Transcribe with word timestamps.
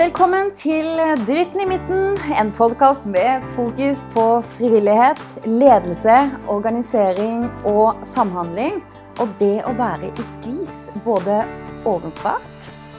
Velkommen 0.00 0.54
til 0.56 0.86
Dritten 1.28 1.60
i 1.60 1.66
midten, 1.68 2.14
en 2.32 2.48
podkast 2.56 3.04
med 3.04 3.42
fokus 3.52 4.00
på 4.14 4.22
frivillighet, 4.54 5.20
ledelse, 5.44 6.14
organisering 6.48 7.42
og 7.68 7.98
samhandling. 8.08 8.78
Og 9.20 9.34
det 9.42 9.58
å 9.68 9.74
være 9.76 10.08
i 10.08 10.24
skvis 10.24 10.78
både 11.04 11.42
ovenfra 11.84 12.32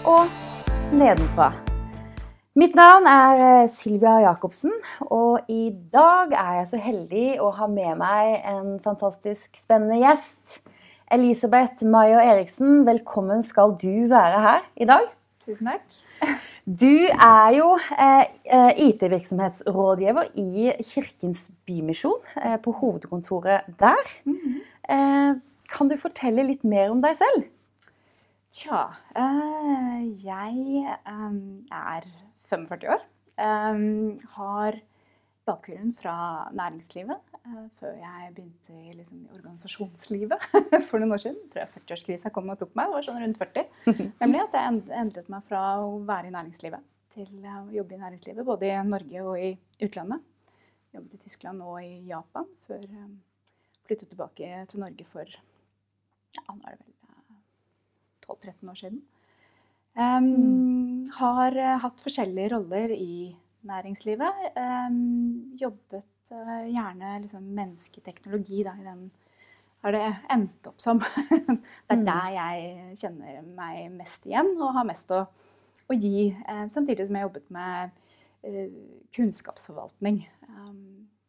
og 0.05 0.29
nedenfra. 0.93 1.49
Mitt 2.61 2.77
navn 2.77 3.09
er 3.09 3.43
eh, 3.47 3.71
Silvia 3.73 4.19
Jacobsen, 4.27 4.77
og 5.09 5.49
i 5.49 5.71
dag 5.73 6.37
er 6.37 6.53
jeg 6.59 6.69
så 6.75 6.83
heldig 6.85 7.25
å 7.41 7.49
ha 7.57 7.71
med 7.71 7.97
meg 8.03 8.45
en 8.53 8.77
fantastisk 8.85 9.57
spennende 9.57 10.03
gjest. 10.03 10.59
Elisabeth 11.09 11.81
Maier 11.81 12.21
Eriksen, 12.21 12.85
velkommen 12.85 13.41
skal 13.41 13.73
du 13.73 14.05
være 14.13 14.45
her 14.45 14.65
i 14.77 14.93
dag. 14.93 15.09
Tusen 15.41 15.73
takk. 15.73 16.41
Du 16.71 16.93
er 17.11 17.49
jo 17.57 17.73
eh, 17.75 18.25
eh 18.45 18.77
IT-virksomhetsrådgiver 18.85 20.29
i 20.39 20.71
Kirkens 20.85 21.51
Bymisjon, 21.67 22.21
eh, 22.37 22.57
på 22.63 22.71
hovedkontoret 22.71 23.61
der. 23.79 24.05
Mm 24.23 24.37
-hmm. 24.37 24.59
eh, 24.93 25.35
kan 25.73 25.89
du 25.89 25.97
fortelle 25.97 26.43
litt 26.43 26.63
mer 26.63 26.91
om 26.91 27.01
deg 27.01 27.17
selv? 27.17 27.43
Tja 28.51 28.93
eh, 29.15 30.23
Jeg 30.23 30.85
er 31.71 32.01
45 32.39 32.87
år. 32.89 33.01
har 34.35 34.73
bakgrunn 35.47 35.93
fra 35.95 36.13
næringslivet 36.55 37.35
eh, 37.39 37.65
før 37.77 37.95
jeg 37.97 38.33
begynte 38.35 38.75
i, 38.75 38.93
liksom, 38.95 39.23
organisasjonslivet 39.35 40.45
for 40.87 41.01
noen 41.01 41.15
år 41.15 41.23
siden. 41.23 41.39
Jeg 41.45 41.53
tror 41.53 41.63
jeg 41.63 41.73
40-årskrisa 41.75 42.31
kom 42.33 42.51
og 42.53 42.59
tok 42.61 42.75
meg. 42.77 42.89
Det 42.89 42.97
var 42.97 43.07
sånn 43.07 43.21
rundt 43.23 43.41
40. 43.41 43.65
Nemlig 44.21 44.43
at 44.45 44.57
jeg 44.57 44.81
endret 45.01 45.31
meg 45.33 45.47
fra 45.47 45.63
å 45.81 45.95
være 46.07 46.29
i 46.29 46.35
næringslivet 46.35 46.87
til 47.11 47.47
å 47.49 47.65
jobbe 47.73 47.97
i 47.97 48.01
næringslivet, 48.01 48.47
både 48.47 48.69
i 48.69 48.77
Norge 48.87 49.25
og 49.27 49.41
i 49.41 49.51
utlandet. 49.83 50.27
Jobbet 50.95 51.17
i 51.17 51.21
Tyskland 51.25 51.63
og 51.63 51.79
i 51.83 52.01
Japan 52.07 52.47
før 52.65 52.83
jeg 52.83 53.09
flyttet 53.87 54.11
tilbake 54.11 54.65
til 54.71 54.83
Norge 54.83 55.07
for 55.07 55.27
ja, 55.27 56.43
nå 56.47 56.61
er 56.67 56.77
det 56.77 56.85
vel 56.85 56.95
12-13 58.27 58.51
eh, 58.51 58.71
år 58.71 58.79
siden. 58.79 59.01
Um, 59.91 60.27
mm. 60.31 61.07
Har 61.17 61.57
hatt 61.83 61.99
forskjellige 61.99 62.53
roller 62.53 62.93
i 62.95 63.33
næringslivet. 63.67 64.45
Jobbet 65.61 66.31
uh, 66.33 66.65
gjerne 66.67 67.17
liksom, 67.21 67.43
mennesketeknologi 67.57 68.63
da, 68.67 68.75
i 68.79 68.87
den 68.87 69.09
har 69.81 69.95
det 69.97 70.03
endt 70.29 70.67
opp 70.69 70.81
som. 70.81 71.01
det 71.29 71.95
er 71.95 71.99
mm. 72.01 72.05
der 72.05 72.33
jeg 72.35 72.97
kjenner 73.01 73.39
meg 73.57 73.87
mest 73.95 74.27
igjen 74.29 74.53
og 74.59 74.75
har 74.77 74.85
mest 74.87 75.13
å, 75.15 75.23
å 75.89 75.97
gi. 75.97 76.29
Uh, 76.45 76.67
samtidig 76.73 77.07
som 77.07 77.17
jeg 77.17 77.27
jobbet 77.27 77.47
med 77.53 77.95
uh, 78.45 78.67
kunnskapsforvaltning. 79.17 80.21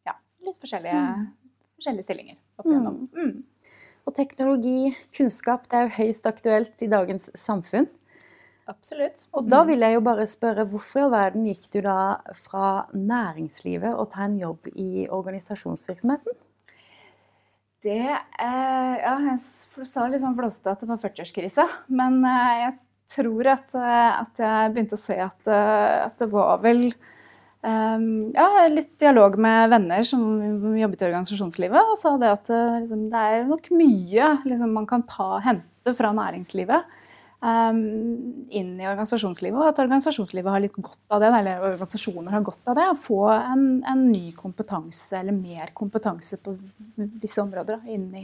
Ja, 0.05 0.17
litt 0.45 0.59
forskjellige, 0.61 0.99
mm. 0.99 1.57
forskjellige 1.79 2.07
stillinger 2.09 2.37
opp 2.59 2.69
igjennom. 2.69 3.01
Mm. 3.13 3.33
mm. 3.33 3.81
Og 4.03 4.15
teknologi, 4.17 4.91
kunnskap, 5.15 5.69
det 5.71 5.77
er 5.79 5.85
jo 5.85 5.93
høyst 5.95 6.25
aktuelt 6.27 6.81
i 6.83 6.89
dagens 6.91 7.29
samfunn. 7.39 7.87
Absolutt. 8.71 9.25
Og 9.35 9.47
da 9.51 9.63
vil 9.67 9.83
jeg 9.83 9.97
jo 9.97 10.01
bare 10.05 10.25
spørre, 10.29 10.63
hvorfor 10.71 11.01
i 11.01 11.03
all 11.03 11.11
verden 11.11 11.47
gikk 11.49 11.67
du 11.73 11.81
da 11.83 11.97
fra 12.45 12.85
næringslivet 12.95 13.91
og 13.91 14.07
ta 14.13 14.23
en 14.23 14.37
jobb 14.39 14.69
i 14.71 15.05
organisasjonsvirksomheten? 15.11 16.37
Det 17.83 17.99
eh, 18.07 18.93
Ja, 19.03 19.17
jeg 19.27 19.39
sa 19.89 20.07
litt 20.07 20.23
sånn 20.23 20.37
flåsete 20.37 20.71
at 20.71 20.83
det 20.83 20.89
var 20.93 21.01
40-årskrise. 21.01 21.67
Men 21.91 22.21
eh, 22.23 22.53
jeg 22.61 22.77
tror 23.17 23.51
at, 23.51 23.75
eh, 23.75 24.21
at, 24.21 24.39
jeg 24.39 24.71
begynte 24.71 24.95
å 24.95 25.03
se 25.03 25.19
at, 25.19 25.41
eh, 25.51 25.97
at 26.05 26.23
det 26.23 26.29
var 26.31 26.63
vel 26.63 26.85
um, 26.87 28.07
ja, 28.31 28.47
litt 28.71 28.95
dialog 29.03 29.35
med 29.43 29.75
venner 29.75 30.07
som 30.07 30.23
jobbet 30.79 31.03
i 31.03 31.09
organisasjonslivet, 31.11 31.91
og 31.91 31.99
sa 31.99 32.15
det 32.21 32.31
at 32.31 32.55
liksom, 32.79 33.09
det 33.11 33.27
er 33.35 33.47
nok 33.51 33.67
mye 33.75 34.35
liksom, 34.47 34.71
man 34.79 34.87
kan 34.87 35.03
ta, 35.03 35.33
hente 35.43 35.97
fra 35.99 36.15
næringslivet 36.15 37.02
inn 37.43 38.75
i 38.79 38.85
organisasjonslivet, 38.87 39.57
og 39.59 39.73
at 39.73 39.81
organisasjonslivet 39.83 40.51
har 40.53 40.61
litt 40.63 40.77
godt 40.77 41.01
av 41.11 41.19
det, 41.19 41.31
eller 41.41 41.65
organisasjoner 41.73 42.31
har 42.31 42.45
godt 42.45 42.69
av 42.71 42.77
det, 42.79 42.85
å 42.87 42.99
få 42.99 43.19
en, 43.33 43.65
en 43.89 44.05
ny 44.07 44.29
kompetanse, 44.37 45.17
eller 45.19 45.35
mer 45.35 45.73
kompetanse 45.75 46.39
på 46.43 46.55
visse 46.95 47.43
områder 47.43 47.81
da, 47.81 47.91
inn, 47.91 48.07
i, 48.15 48.23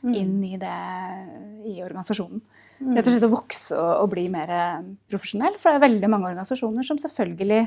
mm. 0.00 0.14
inn 0.14 0.38
i, 0.48 0.54
det, 0.60 0.78
i 1.68 1.76
organisasjonen. 1.84 2.40
Mm. 2.78 2.94
Rett 2.94 3.10
og 3.10 3.12
slett 3.12 3.28
å 3.28 3.32
vokse 3.34 3.76
og, 3.76 3.92
og 4.04 4.10
bli 4.14 4.28
mer 4.32 4.54
profesjonell. 5.10 5.60
For 5.60 5.68
det 5.68 5.80
er 5.80 5.86
veldig 5.88 6.12
mange 6.14 6.30
organisasjoner 6.30 6.86
som 6.86 7.00
selvfølgelig 7.02 7.62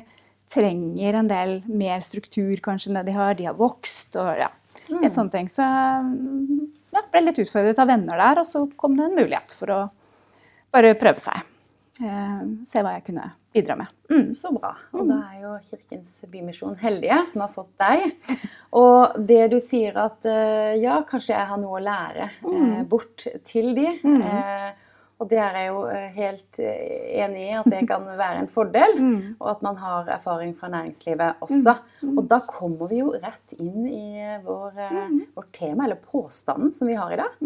trenger 0.52 1.20
en 1.20 1.30
del 1.30 1.58
mer 1.70 2.02
struktur 2.03 2.58
kanskje 2.64 2.90
enn 2.90 3.02
det 3.02 3.09
de 3.12 3.18
har. 3.20 3.38
De 3.38 3.50
har 3.52 3.58
vokst 3.59 4.18
og 4.18 4.34
ja, 4.40 4.50
mm. 4.90 5.02
et 5.03 5.14
sånt 5.14 5.36
ting. 5.36 5.52
Så 5.52 5.62
ja, 5.62 7.06
ble 7.12 7.25
litt 7.28 7.41
utfordret 7.44 7.80
av 7.84 7.91
venner 7.91 8.18
der, 8.24 8.41
og 8.41 8.47
så 8.47 8.66
kom 8.80 8.97
det 8.97 9.12
en 9.12 9.20
mulighet 9.20 9.53
for 9.56 9.75
å 9.75 9.81
bare 10.72 10.96
prøve 11.00 11.22
seg. 11.22 11.48
Eh, 12.02 12.44
se 12.66 12.82
hva 12.82 12.96
jeg 12.96 13.06
kunne 13.09 13.26
bidra 13.52 13.76
med. 13.82 13.90
Mm. 14.12 14.30
Så 14.36 14.52
bra. 14.56 14.72
Og 14.96 15.09
da 15.09 15.18
er 15.34 15.42
jo 15.44 15.56
Kirkens 15.66 16.14
Bymisjon 16.32 16.78
heldige 16.80 17.20
som 17.32 17.44
har 17.46 17.52
fått 17.54 17.74
deg. 17.82 18.14
Og 18.80 19.18
det 19.28 19.44
du 19.52 19.58
sier 19.64 19.98
at 20.00 20.28
eh, 20.30 20.78
ja, 20.82 21.02
kanskje 21.08 21.36
jeg 21.36 21.50
har 21.50 21.59
noe 21.59 21.82
å 21.82 21.84
lære 21.84 22.30
eh, 22.30 22.48
mm. 22.48 22.80
bort 22.92 23.28
til 23.48 23.74
de. 23.78 23.90
Mm. 24.08 24.24
og 25.22 25.28
det 25.30 25.38
er 25.44 25.58
jeg 25.59 25.68
jo 25.68 25.82
helt 26.16 26.62
enig 26.62 27.44
i 27.44 27.58
at 27.59 27.68
det 27.70 27.84
kan 27.92 28.08
være 28.08 28.40
en 28.46 28.50
fordel. 28.50 28.96
Mm. 28.98 29.20
Og 29.36 29.52
at 29.52 29.68
man 29.68 29.78
har 29.84 30.09
erfaring 30.16 30.56
fra 30.58 30.72
næringslivet 30.72 31.44
også. 31.46 31.76
Mm. 32.02 32.16
Og 32.16 32.24
da 32.32 32.40
kommer 32.48 32.90
vi 32.90 33.03
jo 33.03 33.12
rett 33.14 33.59
inn 33.59 33.86
i 33.86 34.40
vår, 34.48 34.80
vårt 35.36 35.53
tema, 35.59 35.86
eller 35.86 36.00
påstanden 36.02 36.74
som 36.74 36.90
vi 36.90 36.98
har 36.98 37.14
i 37.14 37.20
dag 37.20 37.38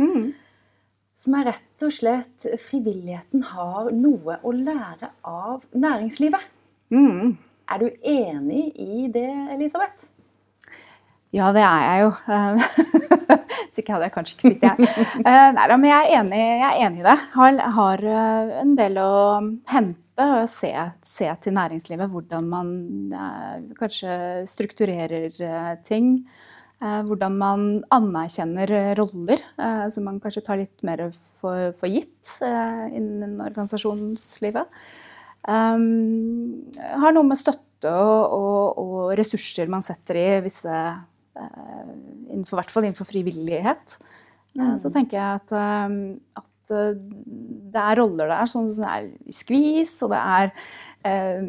som 1.20 1.38
er 1.40 1.50
rett 1.52 1.86
og 1.86 1.94
slett 1.96 2.48
frivilligheten 2.68 3.46
har 3.54 3.92
noe 3.96 4.40
å 4.44 4.52
lære 4.56 5.12
av 5.26 5.64
næringslivet. 5.74 6.52
Mm. 6.94 7.38
Er 7.72 7.82
du 7.82 7.88
enig 8.06 8.68
i 8.78 9.08
det, 9.12 9.30
Elisabeth? 9.56 10.12
Ja, 11.36 11.50
det 11.56 11.64
er 11.66 11.82
jeg 11.84 12.04
jo. 12.06 12.12
Hvis 13.66 13.82
ikke 13.82 13.96
hadde 13.96 14.08
jeg 14.08 14.14
kanskje 14.14 14.36
ikke 14.36 14.52
sittet 14.54 14.70
her. 14.70 15.06
Eh, 15.20 15.48
nei 15.58 15.66
men 15.74 15.88
jeg 15.90 16.06
er 16.06 16.20
enig, 16.22 16.42
jeg 16.46 16.68
er 16.70 16.82
enig 16.86 17.02
i 17.02 17.08
det. 17.08 17.16
Har, 17.34 17.62
har 17.76 18.04
eh, 18.12 18.52
en 18.62 18.76
del 18.78 19.00
å 19.02 19.14
hente 19.72 20.02
og 20.26 20.46
se, 20.48 20.70
se, 21.04 21.28
til 21.44 21.56
næringslivet 21.58 22.12
hvordan 22.14 22.48
man 22.48 22.70
eh, 23.12 23.66
kanskje 23.80 24.14
strukturerer 24.48 25.28
ting. 25.84 26.22
Eh, 26.84 27.02
hvordan 27.08 27.36
man 27.40 27.62
anerkjenner 27.96 28.72
roller 29.00 29.40
eh, 29.40 29.86
som 29.94 30.04
man 30.10 30.18
kanskje 30.20 30.44
tar 30.44 30.60
litt 30.60 30.82
mer 30.84 31.06
for, 31.16 31.72
for 31.80 31.88
gitt 31.88 32.34
eh, 32.44 32.88
innen 33.00 33.38
organisasjonslivet. 33.40 34.82
Um, 35.46 36.66
har 37.00 37.14
noe 37.14 37.28
med 37.30 37.40
støtte 37.40 37.92
og, 37.94 38.34
og, 38.34 38.80
og, 38.82 38.98
ressurser 39.16 39.70
man 39.70 39.86
setter 39.86 40.18
i 40.18 40.28
visse 40.42 40.74
innenfor, 42.34 42.58
hvert 42.58 42.74
fall 42.74 42.88
innenfor 42.88 43.08
frivillighet. 43.08 44.00
Mm. 44.58 44.74
Så 44.82 44.90
tenker 44.92 45.20
jeg 45.20 45.40
at, 45.44 45.56
at, 46.42 46.52
det 46.66 47.78
er 47.78 48.00
roller 48.00 48.32
der 48.32 48.50
som 48.50 48.66
er 48.88 49.12
i 49.22 49.36
skvis, 49.36 50.00
og 50.02 50.16
det 50.16 50.18
er 50.18 50.50
Eh, 51.06 51.42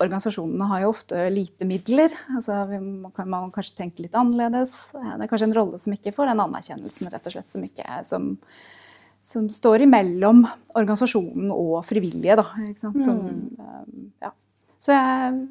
organisasjonene 0.00 0.68
har 0.70 0.84
jo 0.84 0.92
ofte 0.94 1.26
lite 1.32 1.68
midler. 1.68 2.14
altså 2.34 2.62
Man 2.80 3.12
kan 3.16 3.28
man 3.28 3.52
kanskje 3.52 3.76
tenke 3.82 4.06
litt 4.06 4.16
annerledes. 4.16 4.94
Eh, 4.96 5.12
det 5.16 5.26
er 5.26 5.30
kanskje 5.32 5.50
en 5.50 5.58
rolle 5.58 5.80
som 5.82 5.92
ikke 5.92 6.14
får 6.16 6.32
den 6.32 6.42
anerkjennelsen 6.46 7.12
rett 7.12 7.28
og 7.28 7.34
slett, 7.34 7.52
som, 7.52 7.66
ikke, 7.66 7.84
som, 8.08 8.30
som 9.20 9.50
står 9.52 9.84
imellom 9.84 10.46
organisasjonen 10.78 11.52
og 11.52 11.82
frivillige. 11.88 12.38
Da, 12.40 12.46
som, 12.80 12.96
mm. 12.96 13.46
eh, 13.60 13.86
ja. 14.28 14.32
Så 14.80 14.96
jeg 14.96 15.46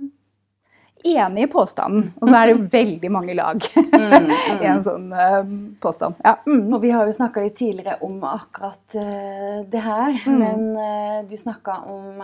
enig 1.05 1.43
i 1.43 1.49
påstanden. 1.51 2.09
Og 2.19 2.27
så 2.27 2.37
er 2.37 2.47
det 2.47 2.55
jo 2.55 2.65
veldig 2.71 3.11
mange 3.13 3.35
lag 3.37 3.61
mm, 3.75 4.15
mm. 4.25 4.33
i 4.61 4.69
en 4.69 4.83
sånn 4.85 5.07
uh, 5.13 5.39
påstand. 5.83 6.17
Ja. 6.25 6.35
Mm. 6.47 6.73
Og 6.73 6.81
vi 6.83 6.91
har 6.95 7.07
jo 7.07 7.15
snakka 7.15 7.43
litt 7.45 7.57
tidligere 7.59 7.99
om 8.05 8.17
akkurat 8.29 8.97
uh, 8.97 9.61
det 9.69 9.83
her. 9.85 10.17
Mm. 10.25 10.41
Men 10.41 10.65
uh, 10.79 11.21
du 11.29 11.37
snakka 11.39 11.79
om 11.91 12.23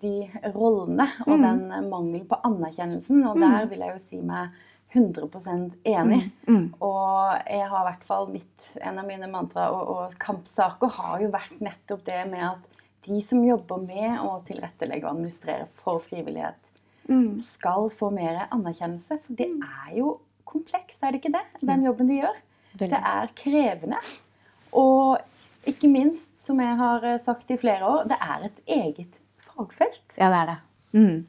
de 0.00 0.14
rollene 0.54 1.10
og 1.26 1.36
mm. 1.36 1.44
den 1.44 1.90
mangel 1.90 2.24
på 2.28 2.40
anerkjennelsen. 2.48 3.22
Og 3.28 3.38
der 3.42 3.68
vil 3.70 3.84
jeg 3.84 3.94
jo 3.96 4.02
si 4.02 4.22
meg 4.22 4.56
100% 4.94 5.74
enig. 5.84 6.22
Og 6.80 7.34
jeg 7.44 7.68
har 7.68 7.82
i 7.82 7.88
hvert 7.90 8.08
fall 8.08 8.30
mitt, 8.32 8.70
en 8.80 9.00
av 9.00 9.06
mine 9.08 9.28
mantra 9.30 9.68
og, 9.74 9.82
og 9.92 10.18
kampsaker 10.22 10.92
har 10.96 11.22
jo 11.24 11.32
vært 11.34 11.60
nettopp 11.60 12.06
det 12.08 12.22
med 12.30 12.46
at 12.54 12.78
de 13.08 13.20
som 13.22 13.44
jobber 13.44 13.80
med 13.82 14.20
å 14.20 14.38
tilrettelegge 14.46 15.06
og 15.06 15.14
administrere 15.14 15.68
for 15.78 16.02
frivillighet, 16.04 16.58
mm. 16.58 16.67
Skal 17.44 17.88
få 17.94 18.10
mer 18.14 18.46
anerkjennelse. 18.50 19.20
For 19.24 19.38
det 19.38 19.48
mm. 19.54 19.62
er 19.64 19.96
jo 19.98 20.18
komplekst, 20.48 21.02
er 21.02 21.12
det 21.12 21.22
ikke 21.22 21.34
det? 21.36 21.44
Den 21.60 21.84
jobben 21.84 22.10
de 22.10 22.20
gjør. 22.22 22.36
Veldig. 22.74 22.90
Det 22.92 23.00
er 23.12 23.32
krevende. 23.36 24.02
Og 24.76 25.18
ikke 25.68 25.88
minst, 25.90 26.38
som 26.44 26.60
jeg 26.60 26.76
har 26.76 27.08
sagt 27.22 27.50
i 27.50 27.58
flere 27.60 27.86
år, 27.86 28.06
det 28.08 28.18
er 28.20 28.46
et 28.48 28.62
eget 28.78 29.20
fagfelt. 29.50 30.04
Ja, 30.18 30.30
det 30.32 30.40
er 30.42 30.52
det. 30.52 30.58
Mm. 30.92 31.26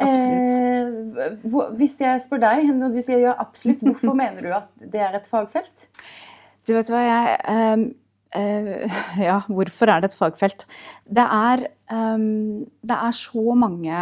Absolutt. 0.00 1.16
Eh, 1.20 1.72
hvis 1.76 1.98
jeg 2.00 2.20
spør 2.24 2.40
deg, 2.42 2.70
når 2.72 2.94
du 2.94 3.00
sier 3.04 3.20
ja, 3.22 3.34
absolutt, 3.40 3.82
hvorfor 3.84 4.16
mener 4.22 4.44
du 4.44 4.52
at 4.56 4.70
det 4.92 5.02
er 5.04 5.18
et 5.18 5.28
fagfelt? 5.28 5.88
Du 6.68 6.74
vet 6.76 6.90
hva, 6.92 7.02
jeg 7.02 7.74
um, 7.74 7.88
uh, 8.38 9.00
Ja, 9.28 9.40
hvorfor 9.48 9.92
er 9.92 10.02
det 10.02 10.12
et 10.12 10.18
fagfelt? 10.18 10.66
Det 11.04 11.26
er, 11.26 11.66
um, 11.92 12.64
det 12.80 12.98
er 12.98 13.18
så 13.18 13.58
mange 13.58 13.98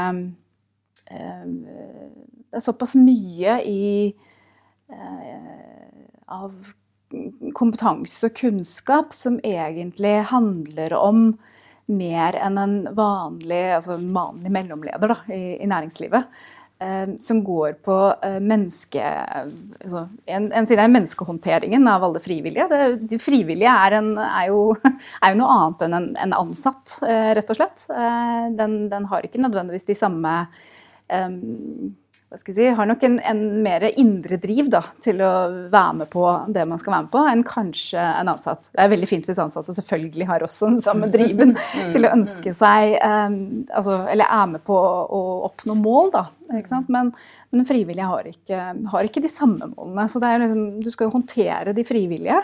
Det 1.10 2.58
er 2.58 2.62
såpass 2.62 2.94
mye 2.98 3.56
i 3.66 3.82
uh, 4.90 5.70
av 6.30 6.52
kompetanse 7.56 8.28
og 8.28 8.36
kunnskap 8.38 9.14
som 9.16 9.40
egentlig 9.46 10.20
handler 10.30 10.94
om 10.98 11.32
mer 11.90 12.38
enn 12.38 12.58
en 12.60 12.78
vanlig, 12.94 13.64
altså 13.74 13.96
en 13.96 14.08
vanlig 14.14 14.52
mellomleder 14.54 15.10
da, 15.10 15.18
i, 15.34 15.58
i, 15.58 15.68
næringslivet. 15.70 16.40
Eh, 16.80 17.16
som 17.20 17.42
går 17.44 17.74
på 17.84 17.96
eh, 18.24 18.38
menneske... 18.40 19.02
Altså, 19.82 20.06
en, 20.30 20.46
en 20.56 20.68
side 20.70 20.80
er 20.80 20.92
menneskehåndteringen 20.94 21.90
av 21.90 22.06
alle 22.06 22.22
frivillige. 22.24 22.68
Det, 22.70 23.10
de 23.10 23.18
frivillige 23.20 23.74
er, 23.74 23.98
en, 23.98 24.14
er, 24.22 24.46
jo, 24.48 24.62
er, 24.86 25.32
jo, 25.32 25.40
noe 25.42 25.56
annet 25.58 25.84
enn 25.86 25.98
en, 25.98 26.10
en 26.28 26.36
ansatt, 26.38 27.00
eh, 27.04 27.32
rett 27.36 27.52
og 27.52 27.58
slett. 27.58 27.84
Eh, 27.90 28.44
den, 28.56 28.84
den, 28.92 29.10
har 29.10 29.26
ikke 29.26 29.42
nødvendigvis 29.42 29.90
de 29.90 29.98
samme 29.98 30.36
eh, 30.46 30.70
hva 32.30 32.38
skal 32.38 32.52
jeg 32.54 32.58
si, 32.60 32.74
har 32.78 32.86
nok 32.86 33.02
en, 33.02 33.16
en 33.26 33.40
mer 33.64 33.82
indre 33.98 34.36
driv 34.38 34.68
da, 34.70 34.84
til 35.02 35.18
å 35.26 35.30
være 35.72 35.96
med 35.98 36.10
på 36.12 36.22
det 36.54 36.62
man 36.70 36.78
skal 36.78 36.94
være 36.94 37.06
med 37.08 37.10
på, 37.10 37.22
enn 37.26 37.42
kanskje 37.48 38.04
en 38.04 38.30
ansatt. 38.30 38.68
Det 38.70 38.84
er 38.84 38.92
veldig 38.92 39.08
fint 39.10 39.26
hvis 39.26 39.40
ansatte 39.42 39.74
selvfølgelig 39.74 40.28
har 40.28 40.44
også 40.46 40.68
den 40.70 40.78
samme 40.84 41.08
driven 41.14 41.56
mm. 41.56 41.90
til 41.90 42.06
å 42.06 42.12
ønske 42.14 42.54
seg 42.54 42.94
um, 43.02 43.40
altså, 43.66 43.98
Eller 44.12 44.30
er 44.30 44.46
med 44.52 44.62
på 44.62 44.78
å 44.78 45.20
oppnå 45.50 45.74
mål, 45.82 46.14
da. 46.14 46.24
Men, 46.86 47.10
men 47.50 47.66
frivillige 47.66 48.12
har 48.12 48.30
ikke, 48.30 48.62
har 48.94 49.10
ikke, 49.10 49.26
de 49.26 49.34
samme 49.34 49.72
målene. 49.74 50.06
Så 50.10 50.22
liksom, 50.22 50.64
du 50.86 50.90
skal 50.94 51.10
jo 51.10 51.16
håndtere 51.18 51.74
de 51.74 51.86
frivillige. 51.88 52.38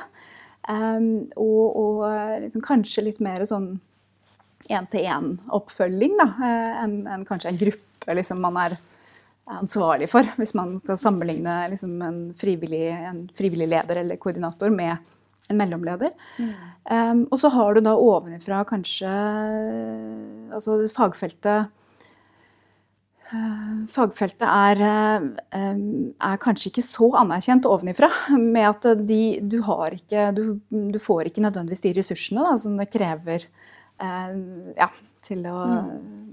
Um, 0.66 1.28
og, 1.38 1.64
og 1.78 2.06
liksom, 2.42 2.66
kanskje 2.66 3.06
litt 3.06 3.22
mer 3.22 3.46
sånn 3.46 3.76
én-til-én-oppfølging 4.66 6.16
eh, 6.18 6.70
enn 6.82 6.94
en, 7.06 7.26
kanskje 7.28 7.52
en 7.52 7.60
gruppe 7.60 7.85
liksom, 8.14 8.38
man 8.40 8.56
er 8.62 8.76
ansvarlig 9.46 10.08
for, 10.10 10.26
hvis 10.40 10.54
man 10.58 10.78
kan 10.86 10.98
sammenligne 10.98 11.54
liksom 11.70 12.00
en, 12.02 12.18
frivillig, 12.38 12.88
en, 12.90 13.26
frivillig, 13.36 13.68
leder 13.70 14.02
eller 14.02 14.18
koordinator 14.22 14.72
med 14.74 14.96
en 15.50 15.60
mellomleder. 15.60 16.10
Mm. 16.42 16.52
Um, 16.90 17.22
og 17.30 17.38
så 17.38 17.50
har 17.54 17.74
du 17.74 17.82
da 17.82 17.94
ovenifra 17.98 18.60
kanskje 18.66 19.10
Altså 20.54 20.76
fagfeltet 20.94 21.68
uh, 23.30 23.72
Fagfeltet 23.90 24.46
er, 24.46 24.82
uh, 24.82 25.54
er, 25.54 26.42
kanskje 26.42 26.72
ikke 26.72 26.86
så 26.86 27.12
anerkjent 27.22 27.70
ovenifra. 27.70 28.10
Med 28.34 28.66
at 28.72 28.90
de, 29.06 29.22
du, 29.42 29.60
ikke, 29.94 30.28
du, 30.34 30.44
du, 30.70 30.98
får 31.02 31.30
ikke 31.30 31.46
nødvendigvis 31.46 31.86
de 31.86 31.96
ressursene 32.00 32.46
da, 32.46 32.58
som 32.58 32.78
det 32.78 32.90
krever 32.90 33.46
uh, 34.02 34.34
ja, 34.74 34.90
til 35.26 35.46
å 35.46 35.58
mm 35.86 36.25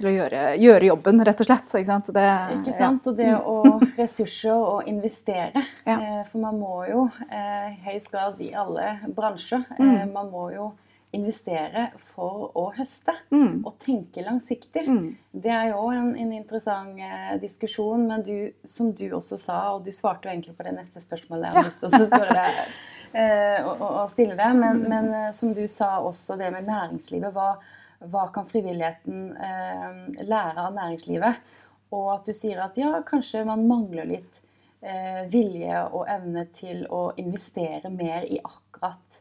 til 0.00 0.10
å 0.10 0.14
gjøre, 0.14 0.42
gjøre, 0.60 0.88
jobben, 0.90 1.24
rett 1.26 1.40
og 1.42 1.48
slett. 1.48 1.72
Ikke 1.76 1.90
sant? 1.90 2.12
Det, 2.16 2.28
ikke 2.58 2.76
sant? 2.76 3.08
Og 3.10 3.16
det 3.18 3.32
å 3.36 3.56
ressurser 4.00 4.54
og 4.56 4.90
investere. 4.90 5.64
Ja. 5.84 5.96
Eh, 5.96 6.20
for 6.30 6.42
man 6.42 6.60
må 6.60 6.84
jo 6.88 7.08
eh, 7.28 7.74
i 7.74 7.80
høyest 7.88 8.12
grad 8.12 8.40
i 8.42 8.52
alle 8.56 8.94
bransjer 9.16 9.66
eh, 9.76 9.82
mm. 9.82 10.14
Man 10.14 10.30
må 10.32 10.50
jo 10.54 10.70
investere 11.16 11.88
for 12.12 12.52
å 12.54 12.68
høste. 12.76 13.16
Mm. 13.34 13.64
Og 13.66 13.74
tenke 13.82 14.22
langsiktig. 14.22 14.84
Mm. 14.86 15.08
Det 15.42 15.50
er 15.52 15.72
jo 15.72 15.88
en, 15.90 16.12
en 16.14 16.30
interessant 16.36 17.02
diskusjon, 17.42 18.06
men 18.06 18.22
du, 18.26 18.36
som 18.62 18.92
du 18.94 19.08
også 19.18 19.38
sa, 19.40 19.58
og 19.74 19.82
du 19.86 19.90
svarte 19.94 20.28
jo 20.28 20.36
egentlig 20.36 20.54
på 20.54 20.66
det 20.68 20.76
neste 20.76 21.02
spørsmålet 21.02 21.48
jeg 21.48 21.58
har 21.58 21.66
lyst 21.66 21.82
til 21.82 21.90
å 21.90 22.06
spørre 22.06 22.36
deg 22.38 23.66
og, 23.66 23.82
og, 23.82 24.04
stille 24.12 24.38
deg, 24.38 24.54
men, 24.54 24.84
mm. 24.84 24.86
men, 24.86 25.34
som 25.34 25.50
du 25.50 25.64
sa 25.66 25.96
også, 25.98 26.38
det 26.38 26.52
med 26.54 26.70
næringslivet. 26.70 27.34
hva 27.34 27.56
hva 28.00 28.28
kan 28.32 28.46
frivilligheten 28.48 29.32
eh, 29.36 29.98
lære 30.24 30.62
av 30.62 30.76
næringslivet? 30.76 31.42
Og 31.90 32.06
at 32.14 32.28
du 32.28 32.32
sier 32.36 32.62
at 32.64 32.78
ja, 32.78 32.94
kanskje 33.06 33.44
man 33.48 33.66
mangler 33.68 34.08
litt 34.08 34.40
eh, 34.80 35.26
vilje 35.30 35.82
og 35.90 36.06
evne 36.08 36.46
til 36.54 36.86
å 36.88 37.10
investere 37.20 37.90
mer 37.92 38.24
i 38.24 38.40
akkurat 38.40 39.20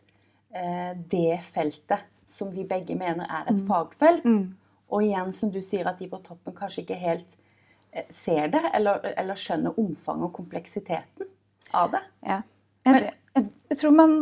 eh, 0.54 0.94
det 0.96 1.42
feltet 1.50 2.08
som 2.30 2.52
vi 2.54 2.68
begge 2.70 2.96
mener 2.96 3.26
er 3.26 3.50
et 3.50 3.60
mm. 3.60 3.68
fagfelt. 3.68 4.26
Mm. 4.26 4.54
Og 4.90 5.06
igjen, 5.06 5.34
som 5.34 5.52
du 5.54 5.62
sier, 5.66 5.88
at 5.90 6.00
de 6.02 6.10
på 6.10 6.22
toppen 6.25 6.56
kanskje 6.56 6.86
ikke 6.86 7.00
helt 7.02 7.36
eh, 7.92 8.06
ser 8.14 8.54
det, 8.54 8.64
eller, 8.78 9.02
eller 9.18 9.40
skjønner 9.40 9.78
omfanget 9.82 10.30
og 10.30 10.36
kompleksiteten 10.38 11.30
av 11.75 11.92
det. 11.98 12.06
Ja. 12.25 12.42
Jeg, 12.88 13.12
jeg, 13.80 13.84
tror 13.84 13.94
man 13.96 14.18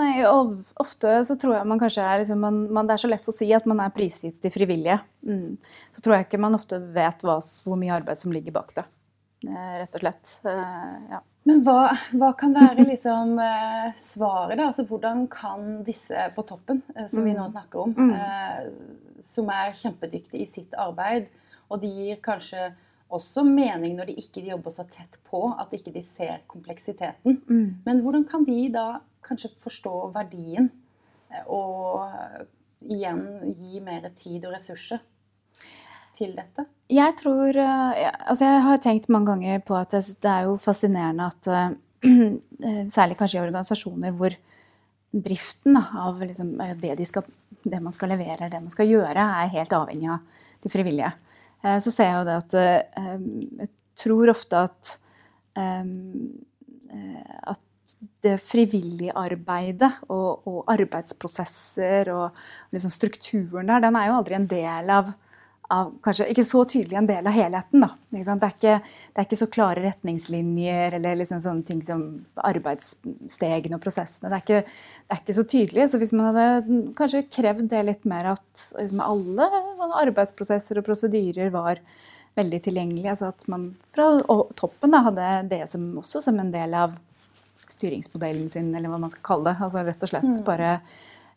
Ofte 0.82 1.14
så 1.28 1.38
tror 1.40 1.58
jeg 1.58 1.70
man 1.70 1.82
kanskje 1.82 2.04
er 2.06 2.22
liksom, 2.22 2.44
man, 2.44 2.60
man, 2.74 2.88
Det 2.88 2.98
er 2.98 3.04
så 3.04 3.10
lett 3.12 3.30
å 3.30 3.36
si 3.36 3.48
at 3.56 3.66
man 3.70 3.82
er 3.84 3.96
prisgitt 3.96 4.42
de 4.44 4.52
frivillige. 4.54 5.00
Mm. 5.28 5.58
Så 5.96 6.04
tror 6.04 6.18
jeg 6.18 6.28
ikke 6.28 6.42
man 6.42 6.58
ofte 6.58 6.80
vet 6.94 7.26
hva, 7.26 7.40
hvor 7.66 7.80
mye 7.80 7.96
arbeid 7.98 8.22
som 8.22 8.36
ligger 8.36 8.56
bak 8.56 8.76
det. 8.78 8.86
Eh, 9.48 9.74
rett 9.82 9.98
og 9.98 10.04
slett. 10.04 10.38
Uh, 10.46 10.98
ja. 11.14 11.24
Men 11.48 11.62
hva, 11.64 11.82
hva, 12.12 12.34
kan 12.36 12.56
være 12.56 12.84
liksom 12.90 13.38
svaret, 14.04 14.58
da? 14.58 14.66
Altså, 14.68 14.84
hvordan 14.90 15.28
kan 15.32 15.78
disse 15.88 16.26
på 16.36 16.44
toppen, 16.50 16.82
som 17.08 17.24
vi 17.24 17.36
nå 17.38 17.46
mm. 17.46 17.54
snakker 17.54 17.86
om, 17.86 17.94
mm. 17.96 19.22
som 19.24 19.48
er 19.56 19.78
kjempedyktige 19.78 20.44
i 20.44 20.50
sitt 20.50 20.76
arbeid, 20.76 21.30
og 21.72 21.80
de 21.80 21.94
gir 21.94 22.20
kanskje 22.24 22.66
også 23.14 23.44
mening 23.48 23.96
når 23.98 24.12
de 24.12 24.18
ikke 24.22 24.44
jobber 24.50 24.74
så 24.74 24.86
tett 24.92 25.20
på, 25.28 25.46
at 25.56 25.72
ikke 25.76 25.94
de 25.96 26.04
ser 26.06 26.42
kompleksiteten. 26.52 27.40
Mm. 27.48 27.84
Men 27.86 28.02
hvordan 28.04 28.26
kan 28.28 28.44
de 28.48 28.60
da 28.74 28.88
kanskje 29.28 29.54
forstå 29.64 29.94
verdien 30.16 30.70
eh, 31.32 31.44
og 31.46 32.08
igjen 32.88 33.54
gi 33.58 33.82
mer 33.84 34.10
tid 34.18 34.46
og 34.48 34.56
ressurser 34.56 35.02
til 36.18 36.34
dette? 36.38 36.68
Jeg 36.92 37.16
tror 37.20 37.58
eh, 37.62 38.04
Altså 38.30 38.48
jeg 38.48 38.66
har 38.68 38.84
tenkt 38.84 39.10
mange 39.14 39.34
ganger 39.34 39.64
på 39.66 39.78
at 39.78 39.96
det 39.98 40.32
er 40.32 40.48
jo 40.48 40.58
fascinerende 40.62 41.30
at 41.32 41.52
eh, 41.54 42.84
Særlig 42.92 43.18
kanskje 43.20 43.42
i 43.42 43.46
organisasjoner 43.46 44.16
hvor 44.18 44.36
driften 45.18 45.78
av 45.80 46.20
liksom, 46.22 46.58
det, 46.82 46.98
de 47.00 47.06
skal, 47.08 47.24
det 47.64 47.80
man 47.82 47.96
skal 47.96 48.12
levere, 48.12 48.50
det 48.52 48.60
man 48.60 48.74
skal 48.74 48.90
gjøre, 48.90 49.24
er 49.24 49.54
helt 49.54 49.74
avhengig 49.74 50.10
av 50.12 50.44
de 50.62 50.70
frivillige. 50.70 51.10
Så 51.64 51.94
ser 51.96 52.10
jeg 52.12 52.18
jo 52.18 52.26
det 52.28 52.36
at 52.36 52.58
Jeg 53.64 53.70
tror 54.04 54.34
ofte 54.34 54.60
at 54.68 54.92
at 57.48 57.64
det 58.26 58.36
frivillige 58.44 59.16
arbeidet 59.16 59.92
og, 60.12 60.48
og 60.48 60.74
arbeidsprosesser 60.74 62.12
og 62.14 62.74
liksom 62.76 62.92
strukturen 62.94 63.72
der, 63.72 63.86
den 63.86 63.98
er 64.00 64.10
jo 64.10 64.18
aldri 64.20 64.38
en 64.38 64.50
del 64.52 64.92
av, 64.92 65.14
av 65.74 65.94
Kanskje 66.04 66.30
ikke 66.32 66.46
så 66.48 66.64
tydelig 66.70 66.98
en 67.00 67.10
del 67.10 67.28
av 67.28 67.36
helheten. 67.36 67.84
Da. 67.84 67.90
Det, 68.12 68.24
er 68.24 68.52
ikke, 68.52 68.76
det, 68.82 69.16
er 69.16 69.26
ikke, 69.28 69.40
så 69.40 69.50
klare 69.52 69.86
retningslinjer 69.86 70.98
eller 71.00 71.22
liksom 71.22 71.42
sånne 71.44 71.68
ting 71.68 71.82
som 71.86 72.04
arbeidsstegene 72.50 73.80
og 73.80 73.84
prosessene. 73.84 74.32
Det 74.32 74.38
er 74.38 74.46
ikke, 74.46 74.78
det 75.08 75.16
er 75.16 75.24
ikke 75.24 75.40
så 75.40 75.48
tydelig. 75.56 75.88
Så 75.92 76.02
hvis 76.04 76.16
man 76.16 76.30
hadde 76.32 76.84
kanskje 77.00 77.26
krevd 77.32 77.72
det 77.74 77.88
litt 77.88 78.08
mer 78.10 78.34
at 78.36 78.68
liksom 78.78 79.04
alle 79.04 79.50
arbeidsprosesser 80.04 80.80
og 80.80 80.88
prosedyrer 80.88 81.52
var 81.56 81.84
veldig 82.38 82.60
tilgjengelige, 82.68 83.12
altså 83.16 83.32
at 83.32 83.48
man 83.50 83.72
fra 83.96 84.12
toppen 84.60 84.94
da, 84.94 85.02
hadde 85.08 85.30
det 85.50 85.64
som, 85.72 85.90
også 85.98 86.22
som 86.28 86.38
en 86.40 86.54
del 86.54 86.76
av 86.78 86.94
styringsmodellen 87.72 88.50
sin, 88.52 88.74
eller 88.76 88.92
hva 88.92 89.00
man 89.02 89.12
skal 89.14 89.26
kalle 89.26 89.52
det. 89.52 89.64
Altså 89.68 89.84
rett 89.86 90.06
og 90.06 90.12
slett 90.12 90.30
mm. 90.30 90.44
bare 90.48 90.72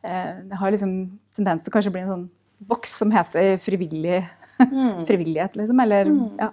eh, 0.04 0.36
Det 0.50 0.60
har 0.60 0.74
liksom 0.74 0.94
tendens 1.36 1.64
til 1.64 1.72
å 1.72 1.76
kanskje 1.76 1.94
bli 1.94 2.04
en 2.04 2.12
sånn 2.12 2.28
boks 2.70 2.98
som 3.00 3.12
heter 3.14 3.54
frivillig, 3.60 4.22
mm. 4.60 5.04
frivillighet, 5.08 5.56
liksom. 5.60 5.84
Eller 5.86 6.10
mm. 6.10 6.26
ja. 6.40 6.52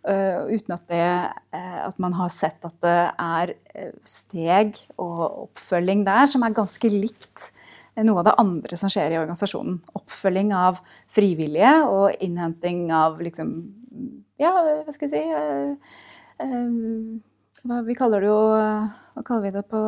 Uh, 0.00 0.48
uten 0.48 0.72
at, 0.72 0.84
det, 0.88 1.08
uh, 1.52 1.80
at, 1.84 1.98
man 2.00 2.14
har 2.16 2.30
sett 2.32 2.62
at 2.64 2.76
det 2.80 3.00
er 3.20 3.50
uh, 3.52 3.90
steg 4.00 4.78
og 4.96 5.26
oppfølging 5.42 6.06
der 6.06 6.24
som 6.32 6.46
er 6.46 6.54
ganske 6.56 6.88
likt 6.88 7.50
noe 8.00 8.22
av 8.22 8.30
det 8.30 8.32
andre 8.40 8.78
som 8.80 8.88
skjer 8.88 9.12
i 9.12 9.18
organisasjonen. 9.20 9.76
Oppfølging 9.98 10.54
av 10.56 10.78
frivillige 11.12 11.74
og 11.90 12.16
innhenting 12.24 12.86
av 12.96 13.20
liksom 13.20 13.52
Ja, 14.40 14.54
hva 14.56 14.94
skal 14.94 15.10
jeg 15.10 15.12
si 15.12 16.40
hva, 17.64 17.82
Vi 17.86 17.96
kaller 17.98 18.24
det 18.24 18.30
jo 18.30 18.40
Hva 18.54 19.24
kaller 19.26 19.46
vi 19.46 19.54
det 19.54 19.64
på 19.70 19.82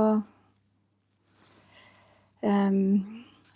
um, 2.43 2.79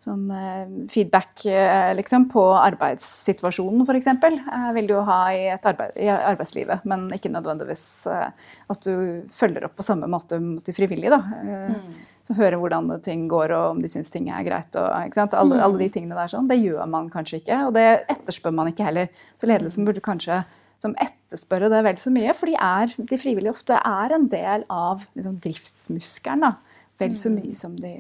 sånn 0.06 0.26
eh, 0.30 0.66
feedback 0.90 1.44
eh, 1.50 1.92
liksom, 1.99 2.28
på 2.30 2.42
arbeidssituasjonen, 2.54 3.82
f.eks. 3.87 4.11
Uh, 4.23 4.68
vil 4.76 4.88
du 4.88 4.94
jo 4.94 5.04
ha 5.08 5.20
i, 5.35 5.46
arbeid, 5.56 5.96
i, 5.99 6.11
arbeidslivet, 6.14 6.85
men 6.88 7.08
ikke 7.16 7.32
nødvendigvis 7.35 7.87
at 8.06 8.87
du 8.87 9.25
følger 9.32 9.66
opp 9.66 9.76
på 9.78 9.87
samme 9.87 10.08
måte 10.11 10.38
mot 10.42 10.64
de 10.66 10.75
frivillige. 10.76 11.11
Da. 11.16 11.18
Mm. 11.46 11.96
så 12.26 12.35
høre 12.38 12.58
hvordan 12.58 12.90
ting 13.06 13.26
går, 13.30 13.54
og 13.54 13.76
om 13.76 13.82
de 13.82 13.90
syns 13.90 14.12
ting 14.14 14.30
er 14.30 14.46
greit. 14.46 14.78
Og, 14.78 14.87
alle, 15.26 15.58
alle, 15.62 15.80
de 15.82 15.90
tingene 15.94 16.18
der 16.18 16.30
sånn, 16.30 16.49
Det 16.50 16.58
gjør 16.58 16.87
man 16.90 17.11
kanskje 17.11 17.42
ikke, 17.42 17.64
og 17.68 17.75
det 17.78 17.88
etterspør 18.06 18.54
man 18.54 18.70
ikke 18.73 18.87
heller. 18.87 19.11
Så 19.38 19.50
ledelsen 19.50 19.87
burde 19.87 20.04
kanskje 20.04 20.44
som 20.80 20.95
etterspørre 21.00 21.71
det 21.73 21.83
vel 21.87 21.99
så 22.00 22.12
mye, 22.14 22.35
for 22.37 22.50
de, 22.50 22.56
er, 22.61 22.92
de 23.11 23.18
frivillige 23.21 23.54
ofte 23.54 23.78
er 23.80 24.14
en 24.16 24.28
del 24.33 24.66
av 24.73 25.06
liksom, 25.16 25.40
driftsmuskelen. 25.45 26.61
Vel 27.00 27.16
så 27.18 27.28
mye 27.33 27.52
som 27.56 27.75
de, 27.76 27.92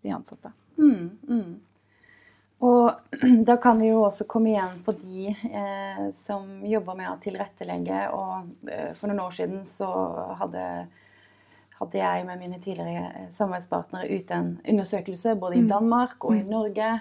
de 0.00 0.14
ansatte. 0.16 0.52
Mm, 0.80 1.10
mm. 1.28 1.50
Og 2.60 2.92
da 3.48 3.56
kan 3.60 3.80
vi 3.80 3.90
jo 3.90 4.02
også 4.04 4.26
komme 4.28 4.52
igjen 4.52 4.80
på 4.84 4.94
de 5.00 5.30
eh, 5.32 6.08
som 6.16 6.60
jobber 6.68 6.98
med 6.98 7.10
å 7.12 7.20
tilrettelegge. 7.22 8.02
Og 8.16 8.68
eh, 8.68 8.90
for 8.96 9.08
noen 9.08 9.22
år 9.24 9.36
siden 9.36 9.64
så 9.68 9.88
hadde, 10.40 10.64
hadde 11.78 12.02
jeg 12.02 12.26
med 12.28 12.42
mine 12.42 12.60
tidligere 12.60 13.06
eh, 13.08 13.30
samarbeidspartnere 13.32 14.12
ut 14.12 14.36
en 14.36 14.52
undersøkelse 14.60 15.36
både 15.40 15.60
i 15.60 15.64
mm. 15.64 15.72
Danmark 15.72 16.28
og 16.28 16.36
i 16.36 16.44
mm. 16.44 16.52
Norge, 16.52 16.92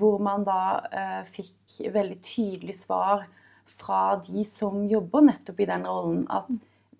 hvor 0.00 0.20
man 0.24 0.48
da 0.48 0.62
eh, 0.88 1.20
fikk 1.28 1.80
veldig 1.92 2.18
tydelig 2.24 2.80
svar 2.80 3.28
fra 3.76 4.16
de 4.26 4.44
som 4.48 4.84
jobber 4.88 5.24
nettopp 5.28 5.60
i 5.60 5.68
den 5.70 5.86
rollen, 5.88 6.26
at 6.30 6.50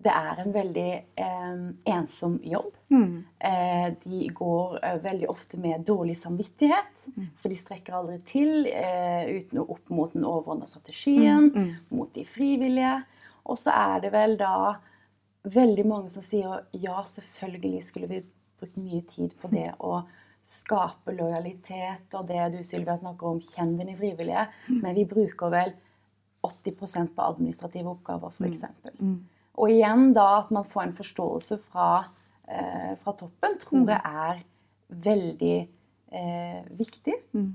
det 0.03 0.11
er 0.11 0.39
en 0.41 0.53
veldig 0.53 0.89
eh, 1.23 1.59
ensom 1.93 2.35
jobb. 2.43 2.73
Mm. 2.91 3.23
Eh, 3.39 3.85
de 4.03 4.27
går 4.35 4.79
eh, 4.83 4.97
veldig 5.03 5.29
ofte 5.31 5.59
med 5.63 5.85
dårlig 5.87 6.17
samvittighet, 6.19 7.05
mm. 7.15 7.29
for 7.39 7.53
de 7.53 7.59
strekker 7.59 7.97
aldri 7.97 8.17
til 8.27 8.67
eh, 8.67 9.29
uten 9.37 9.61
å 9.61 9.67
opp 9.75 9.93
mot 9.95 10.13
den 10.13 10.25
overordna 10.27 10.67
strategien, 10.69 11.47
mm. 11.53 11.55
mm. 11.55 11.93
mot 11.95 12.11
de 12.15 12.25
frivillige. 12.27 12.97
Og 13.47 13.59
så 13.59 13.75
er 13.75 14.03
det 14.03 14.11
vel 14.15 14.35
da 14.39 14.55
veldig 15.53 15.87
mange 15.87 16.11
som 16.11 16.25
sier 16.25 16.67
ja, 16.79 16.99
selvfølgelig 17.07 17.85
skulle 17.87 18.11
vi 18.11 18.21
brukt 18.59 18.77
mye 18.79 19.01
tid 19.07 19.33
på 19.39 19.51
det 19.51 19.69
å 19.83 20.01
skape 20.43 21.15
lojalitet 21.15 22.15
og 22.19 22.27
det 22.27 22.43
du 22.51 22.59
Sylvia 22.67 22.97
snakker 22.99 23.29
om, 23.29 23.41
kjenn 23.53 23.77
dine 23.79 23.95
frivillige, 23.99 24.47
mm. 24.67 24.79
men 24.83 24.95
vi 24.97 25.07
bruker 25.07 25.51
vel 25.53 25.75
80% 26.43 27.13
på 27.15 27.25
administrative 27.25 27.89
oppgaver, 27.93 28.33
f.eks. 28.35 28.65
Mm. 28.99 29.17
Og 29.53 29.69
igjen 29.71 30.11
da 30.15 30.27
at 30.41 30.51
man 30.53 30.65
får 30.67 30.87
en 30.87 30.97
forståelse 30.97 31.59
fra, 31.61 32.03
eh, 32.47 32.93
fra 32.99 33.13
toppen, 33.17 33.57
tror 33.61 33.83
mm. 33.85 33.91
jeg 33.93 34.01
er 34.27 34.41
veldig 35.07 35.57
eh, 36.11 36.63
viktig. 36.79 37.15
Mm. 37.33 37.51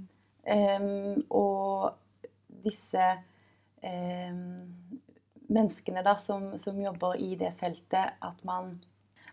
Um, 0.49 1.25
og 1.29 1.91
disse 2.65 3.03
um, 3.85 4.71
menneskene 5.53 6.01
da 6.07 6.15
som, 6.17 6.55
som, 6.57 6.79
jobber 6.81 7.19
i 7.21 7.35
det 7.37 7.53
feltet, 7.61 8.17
at 8.21 8.45
man 8.49 8.79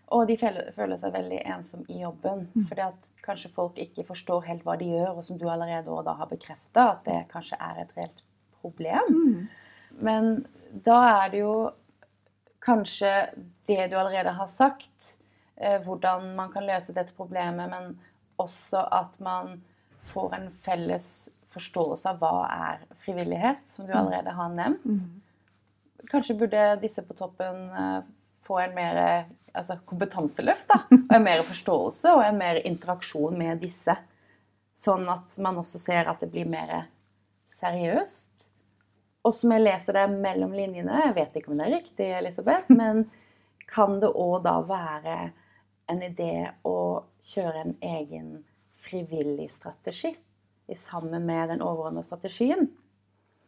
Og 0.06 0.28
de 0.28 0.36
føler, 0.38 0.68
seg 1.00 1.10
veldig 1.16 1.40
ensom 1.50 1.80
i 1.88 2.02
jobben. 2.04 2.44
Mm. 2.54 2.66
fordi 2.68 2.82
at 2.84 3.08
kanskje 3.24 3.50
folk 3.50 3.78
ikke 3.78 4.04
forstår 4.06 4.44
helt 4.46 4.62
hva 4.62 4.76
de 4.78 4.92
gjør, 4.92 5.16
og 5.16 5.24
som 5.24 5.38
du 5.38 5.48
allerede 5.50 5.90
har 5.90 6.28
bekrefta, 6.30 6.92
at 6.92 7.00
det 7.08 7.24
kanskje 7.32 7.58
er 7.58 7.80
et 7.82 7.96
reelt 7.96 8.22
problem. 8.66 9.10
Mm. 9.14 9.46
Men 10.02 10.32
da 10.84 10.98
er 11.22 11.30
det 11.32 11.42
jo 11.44 11.54
kanskje 12.66 13.12
det 13.66 13.86
du 13.90 13.96
allerede 13.96 14.34
har 14.36 14.50
sagt, 14.50 15.16
eh, 15.56 15.78
hvordan 15.82 16.34
man 16.36 16.52
kan 16.52 16.66
løse 16.66 16.94
dette 16.94 17.14
problemet, 17.16 17.70
men 17.70 17.96
også 18.36 18.82
at 18.92 19.20
man 19.22 19.60
får 20.06 20.34
en 20.34 20.50
felles 20.50 21.28
forståelse 21.50 22.10
av 22.10 22.18
hva 22.20 22.34
er 22.50 22.82
frivillighet, 23.00 23.64
som 23.64 23.86
du 23.86 23.94
mm. 23.94 23.98
allerede 24.00 24.34
har 24.36 24.52
nevnt. 24.52 24.84
Mm. 24.84 25.22
Kanskje 26.10 26.36
burde 26.38 26.66
disse 26.82 27.02
på 27.06 27.16
toppen 27.16 27.62
eh, 27.70 28.02
få 28.46 28.60
en 28.62 28.74
mer 28.76 29.00
altså 29.56 29.78
kompetanseløft, 29.88 30.68
da, 30.70 30.82
og 31.08 31.16
en 31.16 31.24
mer 31.24 31.42
forståelse 31.46 32.12
og 32.18 32.24
en 32.26 32.38
mer 32.38 32.60
interaksjon 32.66 33.38
med 33.38 33.62
disse. 33.64 33.96
Sånn 34.76 35.06
at 35.08 35.38
man 35.42 35.56
også 35.62 35.80
ser 35.80 36.10
at 36.10 36.20
det 36.20 36.28
blir 36.34 36.48
mer 36.50 36.90
seriøst. 37.50 38.45
Og 39.26 39.34
som 39.34 39.52
jeg 39.54 39.64
leser 39.64 39.98
det 39.98 40.06
mellom 40.12 40.52
linjene, 40.54 41.00
jeg 41.08 41.16
vet 41.16 41.38
ikke 41.38 41.50
om 41.50 41.58
det 41.58 41.66
er 41.66 41.76
riktig, 41.80 42.10
Elisabeth, 42.20 42.70
men 42.80 43.06
kan 43.66 43.98
det 44.02 44.12
òg 44.14 44.44
da 44.46 44.60
være 44.66 45.16
en 45.90 46.02
idé 46.02 46.48
å 46.66 47.02
kjøre 47.26 47.64
en 47.64 47.74
egen 47.82 48.28
frivillig 48.86 49.48
strategi 49.50 50.14
sammen 50.74 51.26
med 51.26 51.50
den 51.50 51.62
overordna 51.62 52.02
strategien? 52.06 52.68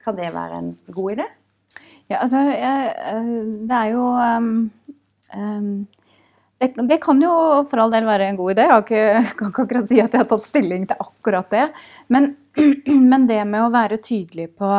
Kan 0.03 0.19
det 0.19 0.33
være 0.35 0.59
en 0.59 0.73
god 0.95 1.19
idé? 1.19 1.27
Ja, 2.09 2.23
altså 2.23 2.41
eh, 2.55 3.25
Det 3.69 3.79
er 3.79 3.89
jo 3.93 4.05
um, 4.17 4.53
um, 5.37 5.73
det, 6.59 6.71
det, 6.89 7.01
kan 7.03 7.21
jo 7.23 7.33
for 7.69 7.83
all 7.83 7.93
del 7.93 8.07
være 8.09 8.31
en 8.31 8.39
god 8.39 8.55
idé. 8.55 8.69
Jeg 8.71 8.85
ikke, 8.87 9.03
kan 9.39 9.53
ikke 9.53 9.67
akkurat 9.67 9.91
si 9.91 10.01
at 10.03 10.15
jeg 10.15 10.23
har 10.23 10.31
tatt 10.31 10.47
stilling 10.47 10.87
til 10.89 11.03
akkurat 11.05 11.51
det. 11.55 11.67
Men, 12.15 12.33
men 13.11 13.29
det 13.31 13.43
med 13.47 13.67
å 13.67 13.75
være 13.75 14.01
tydelig 14.03 14.49
på 14.59 14.73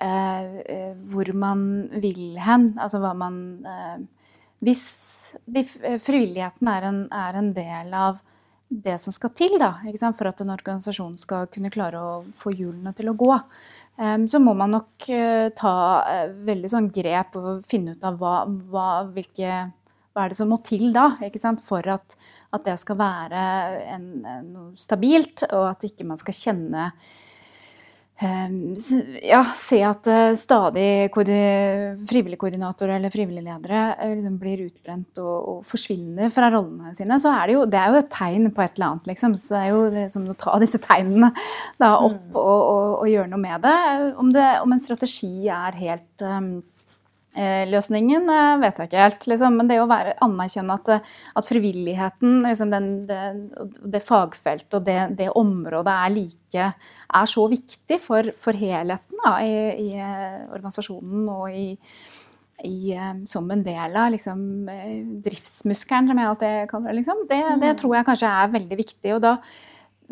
hvor 0.00 1.32
man 1.36 1.64
vil 2.00 2.38
hen. 2.40 2.72
Altså 2.80 3.00
hva 3.02 3.12
man 3.16 3.36
eh, 3.66 4.02
Hvis 4.62 4.84
de, 5.44 5.64
frivilligheten 5.98 6.68
er 6.70 6.88
en, 6.88 7.00
er 7.10 7.38
en, 7.38 7.52
del 7.52 7.94
av 7.98 8.20
det 8.68 8.94
som 9.02 9.12
skal 9.12 9.32
til 9.36 9.58
da, 9.60 9.74
for 10.16 10.30
at 10.30 10.40
en 10.40 10.52
organisasjon 10.54 11.16
skal 11.18 11.48
kunne 11.52 11.70
klare 11.70 11.98
å 12.00 12.12
få 12.22 12.54
hjulene 12.54 12.94
til 12.96 13.10
å 13.10 13.16
gå, 13.18 13.34
så 14.00 14.38
må 14.40 14.54
man 14.56 14.72
nok 14.72 15.04
ta 15.58 15.72
veldig 16.46 16.70
sånn 16.70 16.86
grep 16.94 17.34
og 17.36 17.66
finne 17.68 17.92
ut 17.92 18.06
av 18.06 18.16
hva, 18.22 18.46
hva, 18.70 18.86
hvilke, 19.12 19.58
hva 20.14 20.24
er 20.24 20.32
det 20.32 20.38
som 20.38 20.48
må 20.48 20.56
til 20.64 20.88
da, 20.94 21.10
for 21.66 21.90
at, 21.92 22.16
at, 22.54 22.64
det 22.64 22.78
skal 22.80 22.96
være 23.02 23.42
en, 23.92 24.08
noe 24.46 24.72
stabilt, 24.80 25.44
og 25.50 25.66
at 25.74 25.84
ikke 25.90 26.08
man 26.08 26.22
skal 26.22 26.38
kjenne 26.38 26.86
ja, 29.22 29.40
se 29.56 29.78
at 29.86 30.08
eh, 30.10 30.34
stadig 30.38 31.10
frivillige 31.10 32.38
koordinatorer 32.40 32.96
eller 32.96 33.12
frivillige 33.12 33.44
ledere 33.46 33.82
eh, 33.96 34.12
liksom 34.14 34.36
blir 34.40 34.64
utbrent 34.66 35.20
og, 35.22 35.36
og, 35.36 35.58
forsvinner 35.66 36.30
fra 36.32 36.50
rollene 36.52 36.94
sine, 36.96 37.18
så 37.22 37.32
er 37.34 37.50
det 37.50 37.56
jo, 37.56 37.64
det 37.70 37.80
er 37.80 37.90
jo 37.90 38.00
et 38.02 38.12
tegn 38.12 38.50
på 38.54 38.64
et 38.64 38.76
eller 38.76 38.88
annet. 38.90 39.08
Liksom. 39.12 39.36
Så 39.40 39.56
det 39.56 39.62
er 39.62 39.72
jo 39.72 39.82
liksom, 39.90 40.26
som 40.28 40.34
å 40.34 40.38
ta 40.44 40.58
disse 40.62 40.80
tegnene 40.82 41.32
da, 41.80 41.94
opp 41.96 42.18
mm. 42.18 42.36
og, 42.36 42.58
og, 42.60 42.86
og, 43.00 43.06
gjøre 43.12 43.32
noe 43.32 43.42
med 43.42 43.66
det. 43.66 43.78
Om, 44.22 44.34
det. 44.36 44.48
om, 44.62 44.76
en 44.76 44.82
strategi 44.82 45.32
er 45.52 45.80
helt 45.82 46.26
um, 46.26 46.52
løsningen 47.32 48.28
eh, 48.28 48.58
vet 48.60 48.78
jeg 48.78 48.90
ikke 48.90 49.00
helt, 49.00 49.26
liksom. 49.30 49.54
men 49.56 49.68
det 49.70 49.78
å 49.80 49.88
være, 49.88 50.12
anerkjenne 50.24 50.74
at, 50.76 50.90
eh, 50.92 51.12
at 51.40 51.48
frivilligheten, 51.48 52.42
liksom 52.44 52.72
den, 52.74 52.88
det, 53.08 53.20
det, 53.94 54.02
fagfeltet 54.04 54.76
og 54.76 54.84
det, 54.84 54.98
det, 55.16 55.30
området 55.40 55.94
er 55.94 56.12
like 56.12 56.66
er 56.72 57.30
så 57.32 57.46
viktig 57.48 57.98
for, 58.04 58.28
for 58.36 58.58
helheten 58.58 59.22
da, 59.24 59.36
i, 59.40 59.88
i, 59.88 59.90
organisasjonen 60.52 61.30
og 61.32 61.56
i, 61.56 61.66
i, 62.68 62.92
som 63.30 63.48
en 63.50 63.64
del 63.64 63.96
av 63.96 64.12
liksom, 64.12 64.46
driftsmuskelen, 65.24 66.12
som 66.12 66.20
jeg 66.20 66.32
alltid 66.34 66.70
kaller 66.70 66.92
det. 66.92 67.00
Liksom. 67.00 67.26
Det, 67.30 67.42
det 67.64 67.72
mm. 67.72 67.78
tror 67.80 67.96
jeg 67.96 68.10
kanskje 68.10 68.38
er 68.42 68.56
veldig 68.58 68.82
viktig. 68.84 69.14
og 69.16 69.24
da 69.24 69.38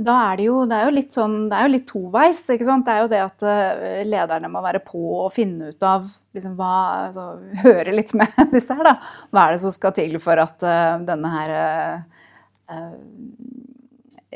da 0.01 0.17
er 0.31 0.39
det 0.41 0.47
jo, 0.47 0.57
det 0.69 0.77
er 0.77 0.89
jo 0.89 0.95
litt 0.97 1.15
sånn, 1.15 1.37
det 1.51 1.59
er 1.59 1.67
jo 1.67 1.73
litt 1.75 1.87
toveis. 1.89 2.41
ikke 2.55 2.67
sant? 2.69 2.87
Det 2.87 2.95
er 2.95 3.03
jo 3.03 3.11
det 3.13 3.21
at 3.25 3.47
eh, 3.47 4.01
lederne 4.09 4.51
må 4.53 4.63
være 4.65 4.83
på 4.85 5.01
og 5.27 5.33
finne 5.35 5.73
ut 5.73 5.87
av 5.87 6.09
liksom 6.37 6.55
hva, 6.59 6.75
altså, 7.09 7.27
Høre 7.65 7.95
litt 7.95 8.15
med 8.19 8.39
disse 8.55 8.77
her, 8.77 8.87
da. 8.87 8.97
Hva 9.31 9.47
er 9.47 9.57
det 9.57 9.63
som 9.65 9.75
skal 9.75 9.95
til 9.97 10.17
for 10.23 10.41
at 10.41 10.67
uh, 10.67 11.01
denne 11.07 11.33
her 11.35 11.55
uh, 11.59 12.81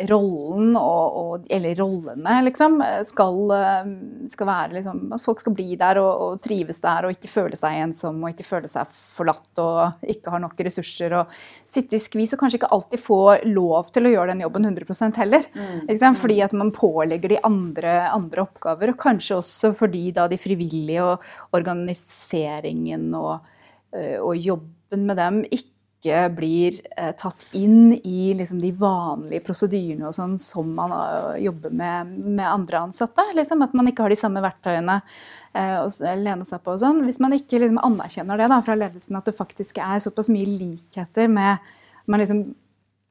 rollen 0.09 0.75
og, 0.75 1.17
og, 1.19 1.45
Eller 1.51 1.77
rollene, 1.79 2.39
liksom. 2.49 2.81
Skal, 3.07 3.37
eh, 3.55 3.91
skal 4.31 4.49
være 4.49 4.77
liksom 4.79 5.03
At 5.15 5.23
folk 5.23 5.43
skal 5.43 5.55
bli 5.55 5.77
der 5.79 6.01
og, 6.03 6.25
og, 6.25 6.41
trives 6.45 6.81
der 6.83 7.07
og 7.07 7.15
ikke 7.15 7.31
føle 7.31 7.59
seg 7.59 7.79
ensom 7.85 8.23
og 8.23 8.33
ikke 8.33 8.47
føle 8.47 8.71
seg 8.71 8.91
forlatt 8.91 9.63
og 9.63 10.07
ikke 10.11 10.33
har 10.35 10.43
nok 10.43 10.59
ressurser 10.67 11.15
og 11.21 11.35
sitte 11.69 11.99
i 11.99 12.03
skvis 12.03 12.35
og 12.35 12.43
kanskje 12.43 12.61
ikke 12.63 12.73
alltid 12.75 13.03
få 13.03 13.21
lov 13.47 13.93
til 13.95 14.09
å 14.09 14.15
gjøre 14.15 14.35
den 14.35 14.43
jobben 14.45 14.67
100% 14.73 15.21
heller. 15.23 15.47
Mm. 15.55 15.87
Fordi 16.19 16.41
at 16.45 16.55
man 16.57 16.73
pålegger 16.75 17.35
de 17.35 17.41
andre, 17.47 17.95
andre, 18.11 18.45
oppgaver, 18.45 18.93
og 18.93 19.01
kanskje 19.01 19.39
også 19.39 19.71
fordi 19.77 20.09
da 20.17 20.27
de 20.31 20.39
frivillige 20.41 21.05
og 21.05 21.25
organiseringen 21.57 23.13
og, 23.19 23.47
eh, 23.95 24.19
og 24.19 24.37
jobben 24.37 25.07
med 25.07 25.21
dem 25.21 25.41
ikke 25.47 25.74
ikke 26.04 26.23
blir 26.37 26.80
eh, 26.96 27.12
tatt 27.16 27.46
inn 27.56 27.94
i 27.96 28.34
liksom, 28.37 28.61
de 28.61 28.70
vanlige 28.76 29.44
prosedyrene 29.46 30.08
og 30.08 30.16
sånn 30.16 30.34
som 30.40 30.75
man 30.76 30.92
uh, 30.92 31.37
jobber 31.40 31.73
med, 31.73 32.12
med 32.37 32.44
andre 32.44 32.84
ansatte. 32.84 33.25
Liksom, 33.38 33.64
at 33.64 33.73
man 33.76 33.88
ikke 33.88 34.04
har 34.04 34.12
de 34.12 34.20
samme 34.20 34.44
verktøyene 34.44 35.00
å 35.54 35.87
lene 36.18 36.42
seg 36.42 36.64
på. 36.64 36.73
og 36.73 36.80
sånn. 36.82 37.04
Hvis 37.06 37.20
man 37.23 37.37
ikke 37.37 37.61
liksom, 37.62 37.78
anerkjenner 37.78 38.40
det 38.40 38.49
da, 38.50 38.58
fra 38.66 38.75
ledelsen, 38.75 39.14
at 39.14 39.28
det 39.28 39.37
faktisk 39.38 39.78
er 39.78 40.02
såpass 40.02 40.26
mye 40.32 40.49
likheter 40.50 41.30
med 41.30 41.62
man 42.11 42.20
liksom, 42.20 42.44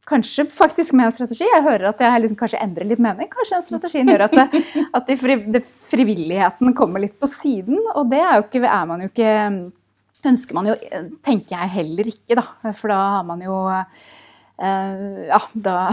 Kanskje 0.03 0.43
faktisk 0.51 0.93
med 0.99 1.05
en 1.05 1.13
strategi. 1.15 1.45
Jeg 1.47 1.63
hører 1.63 1.85
at 1.93 2.01
jeg 2.03 2.23
liksom 2.25 2.35
kanskje 2.41 2.59
endrer 2.59 2.89
litt 2.89 2.99
mening. 2.99 3.29
Kanskje 3.31 3.55
den 3.55 3.63
strategien 3.69 4.09
gjør 4.11 4.25
at, 4.25 4.33
det, 4.35 4.63
at 4.99 5.05
de 5.07 5.15
fri, 5.15 5.37
det 5.47 5.61
frivilligheten 5.63 6.73
kommer 6.75 6.99
litt 6.99 7.15
på 7.23 7.29
siden. 7.31 7.79
Og 7.95 8.09
det 8.11 8.19
er, 8.19 8.33
jo 8.35 8.43
ikke, 8.43 8.65
er 8.67 8.89
man 8.89 9.05
jo 9.05 9.07
ikke 9.07 9.31
ønsker 10.31 10.57
man 10.57 10.71
jo, 10.71 10.75
tenker 11.25 11.55
jeg 11.57 11.73
heller 11.77 12.09
ikke, 12.13 12.37
da. 12.39 12.71
For 12.71 12.91
da 12.91 12.99
har 13.17 13.25
man 13.27 13.43
jo 13.45 13.57
ja, 14.63 15.39
da, 15.53 15.91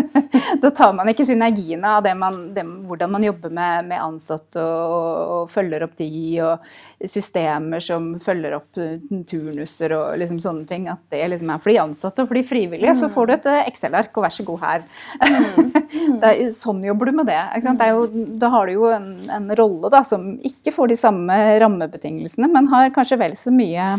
da, 0.62 0.70
tar 0.70 0.92
man 0.94 1.08
ikke 1.10 1.26
synergiene 1.26 1.96
av 1.96 2.04
det 2.04 2.12
man, 2.18 2.36
det, 2.54 2.62
hvordan 2.86 3.10
man 3.10 3.24
jobber 3.26 3.52
med, 3.54 3.88
med 3.90 4.02
ansatte 4.02 4.62
og, 4.62 5.08
og, 5.34 5.50
følger 5.50 5.86
opp 5.86 5.96
de, 5.98 6.10
og 6.44 7.08
systemer 7.10 7.82
som 7.84 8.12
følger 8.22 8.56
opp 8.58 8.78
turnuser 9.30 9.96
og 9.96 10.14
liksom 10.20 10.38
sånne 10.42 10.66
ting. 10.70 10.86
At 10.92 11.02
det 11.12 11.24
liksom 11.32 11.50
er 11.54 11.62
for 11.64 11.72
de 11.72 11.80
ansatte 11.82 12.24
og 12.24 12.30
for 12.30 12.38
de 12.38 12.44
frivillige. 12.46 12.94
Så 12.98 13.10
får 13.12 13.28
du 13.28 13.34
et 13.36 13.50
eh, 13.50 13.60
Excel-ark, 13.72 14.14
og 14.14 14.26
vær 14.26 14.36
så 14.38 14.46
god 14.46 14.64
her. 14.64 14.88
Mm. 15.20 16.18
er, 16.30 16.42
sånn 16.56 16.82
jobber 16.86 17.10
du 17.10 17.18
med 17.20 17.30
det. 17.30 17.40
det 17.66 17.92
jo, 17.92 18.08
da 18.40 18.52
har 18.54 18.68
du 18.68 18.76
jo 18.78 18.88
en, 18.94 19.12
en 19.32 19.54
rolle 19.58 19.92
da, 19.92 20.04
som 20.06 20.34
ikke 20.44 20.74
får 20.74 20.94
de 20.94 21.00
samme 21.02 21.38
rammebetingelsene, 21.62 22.50
men 22.50 22.70
har 22.72 22.94
kanskje 22.94 23.20
vel 23.20 23.38
så 23.38 23.54
mye 23.54 23.94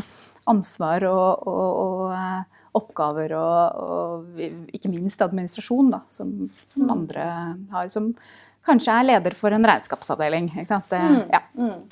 ansvar 0.50 1.07
og, 1.10 1.48
og, 1.50 1.69
og 1.86 2.12
eh, 2.15 2.54
oppgaver 2.75 3.36
og, 3.39 3.82
og, 3.82 4.39
ikke 4.75 4.91
minst 4.91 5.22
administrasjon, 5.24 5.91
da, 5.94 6.01
som, 6.12 6.34
som, 6.63 6.86
mm. 6.86 6.91
andre 6.96 7.27
har. 7.72 7.91
Som 7.94 8.12
kanskje 8.65 8.96
er 8.96 9.08
leder 9.12 9.36
for 9.38 9.55
en 9.55 9.67
regnskapsavdeling. 9.67 10.51
Det, 10.55 10.89
mm. 10.91 11.22
Ja. 11.32 11.41
Mm. 11.58 11.86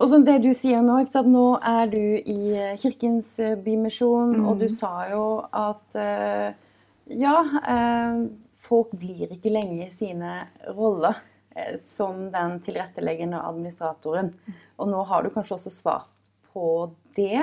Og 0.00 0.08
som 0.08 0.22
det 0.24 0.38
du 0.40 0.52
sier 0.56 0.80
Nå 0.84 1.02
ikke 1.02 1.12
sant? 1.12 1.28
nå 1.28 1.46
er 1.66 1.90
du 1.92 2.00
i 2.00 2.38
eh, 2.56 2.76
Kirkens 2.80 3.34
eh, 3.42 3.56
Bymisjon, 3.60 4.38
mm. 4.38 4.46
og 4.48 4.62
du 4.62 4.68
sa 4.72 4.92
jo 5.10 5.24
at 5.52 5.98
uh, 5.98 6.52
ja, 7.10 7.34
folk 8.62 8.94
blir 8.94 9.34
ikke 9.34 9.50
lenge 9.50 9.88
i 9.88 9.90
sine 9.90 10.44
roller 10.76 11.18
som 11.82 12.28
den 12.30 12.60
tilretteleggende 12.62 13.40
administratoren. 13.42 14.30
Og 14.78 14.86
nå 14.88 15.00
har 15.08 15.26
du 15.26 15.32
kanskje 15.34 15.56
også 15.56 15.72
svart 15.74 16.12
på 16.52 16.86
det, 17.18 17.42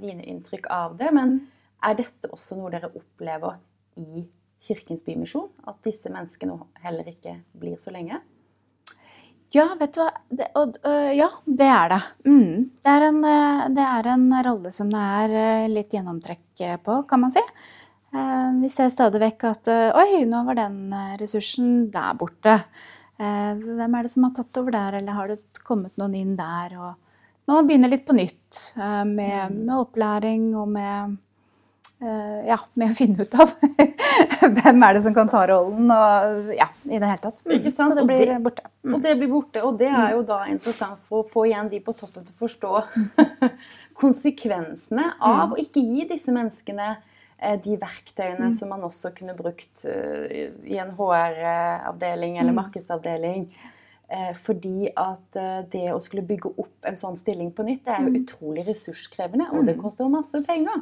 dine 0.00 0.24
inntrykk 0.24 0.70
av 0.72 0.96
det. 0.96 1.10
men 1.12 1.36
er 1.84 1.98
dette 1.98 2.30
også 2.32 2.58
noe 2.58 2.72
dere 2.72 2.90
opplever 2.90 3.58
i 4.00 4.24
Kirkens 4.64 5.04
Bymisjon? 5.06 5.48
At 5.70 5.80
disse 5.86 6.10
menneskene 6.12 6.58
heller 6.82 7.08
ikke 7.10 7.38
blir 7.58 7.78
så 7.80 7.94
lenge? 7.94 8.20
Ja, 9.54 9.70
vet 9.80 9.94
du 9.96 10.02
hva. 10.02 10.10
Det, 10.28 10.50
og, 10.60 10.76
uh, 10.84 11.10
ja, 11.16 11.30
det 11.46 11.68
er 11.72 11.92
det. 11.94 12.00
Mm. 12.28 12.54
Det, 12.84 12.94
er 12.94 13.06
en, 13.06 13.20
det, 13.76 13.84
er 13.86 14.10
en, 14.12 14.28
rolle 14.44 14.72
som 14.74 14.90
det 14.92 15.04
er 15.22 15.68
litt 15.72 15.94
gjennomtrekk 15.94 16.64
på, 16.84 17.02
kan 17.08 17.22
man 17.22 17.32
si. 17.32 17.42
Uh, 18.12 18.52
vi 18.60 18.68
ser 18.72 18.90
stadig 18.92 19.22
vekk 19.22 19.48
at 19.48 19.72
Oi, 19.72 20.24
nå 20.28 20.42
var 20.48 20.58
den 20.58 20.92
ressursen 21.20 21.88
der 21.94 22.16
borte. 22.18 22.58
hvem 23.18 23.94
er 23.94 24.04
det 24.04 24.12
som 24.12 24.28
har 24.28 24.34
tatt 24.36 24.60
over 24.60 24.74
der, 24.74 24.98
eller 25.00 25.16
har 25.16 25.32
det 25.32 25.62
kommet 25.64 25.96
noen 26.00 26.18
inn 26.18 26.36
der? 26.36 26.76
Og 26.76 27.48
man 27.48 27.66
begynner 27.66 27.90
litt 27.90 28.04
på 28.06 28.16
nytt 28.16 28.76
med, 29.08 29.56
med 29.56 29.74
opplæring 29.78 30.52
og 30.60 30.68
med 30.76 31.16
Eh, 31.18 31.27
ja, 31.98 32.58
med 32.78 32.92
å 32.92 32.94
finne 32.94 33.24
ut 33.26 33.32
av 33.34 33.50
hvem 34.58 34.82
er 34.86 34.94
det 34.94 35.02
som 35.02 35.14
kan 35.16 35.30
ta 35.30 35.42
rollen, 35.50 35.90
og 35.90 36.52
ja, 36.54 36.68
i 36.86 36.98
det 36.98 37.08
hele 37.10 37.20
tatt. 37.22 37.40
Sant? 37.42 37.74
Så 37.74 37.88
det 37.98 38.04
blir 38.06 38.34
borte. 38.42 38.68
Mm. 38.84 38.94
Og 38.94 39.02
det 39.04 39.14
blir 39.18 39.30
borte, 39.32 39.62
og 39.66 39.78
det 39.80 39.90
er 39.90 40.14
jo 40.14 40.22
da 40.26 40.44
interessant 40.50 41.02
for 41.08 41.24
å 41.24 41.28
få 41.28 41.48
igjen 41.48 41.70
de 41.72 41.80
på 41.84 41.94
toppen 41.98 42.26
til 42.26 42.34
å 42.34 42.42
forstå 42.44 42.82
konsekvensene 44.02 45.08
av 45.18 45.48
mm. 45.48 45.56
å 45.56 45.62
ikke 45.64 45.82
gi 45.82 46.06
disse 46.12 46.34
menneskene 46.34 46.92
eh, 46.94 47.56
de 47.64 47.78
verktøyene 47.80 48.52
mm. 48.52 48.54
som 48.60 48.70
man 48.72 48.86
også 48.86 49.12
kunne 49.16 49.34
brukt 49.38 49.82
eh, 49.90 50.54
i 50.70 50.78
en 50.78 50.94
HR-avdeling 50.98 52.38
eller 52.38 52.54
mm. 52.54 52.62
markedsavdeling. 52.62 53.50
Fordi 54.40 54.86
at 54.96 55.36
det 55.68 55.90
å 55.92 55.98
skulle 56.00 56.22
bygge 56.24 56.48
opp 56.62 56.86
en 56.88 56.94
sånn 56.96 57.18
stilling 57.18 57.50
på 57.52 57.66
nytt, 57.66 57.82
det 57.84 57.92
er 57.92 58.06
jo 58.06 58.12
mm. 58.14 58.22
utrolig 58.22 58.62
ressurskrevende, 58.64 59.50
og 59.52 59.66
det 59.68 59.74
mm. 59.76 59.82
koster 59.82 60.08
masse 60.08 60.40
penger. 60.46 60.78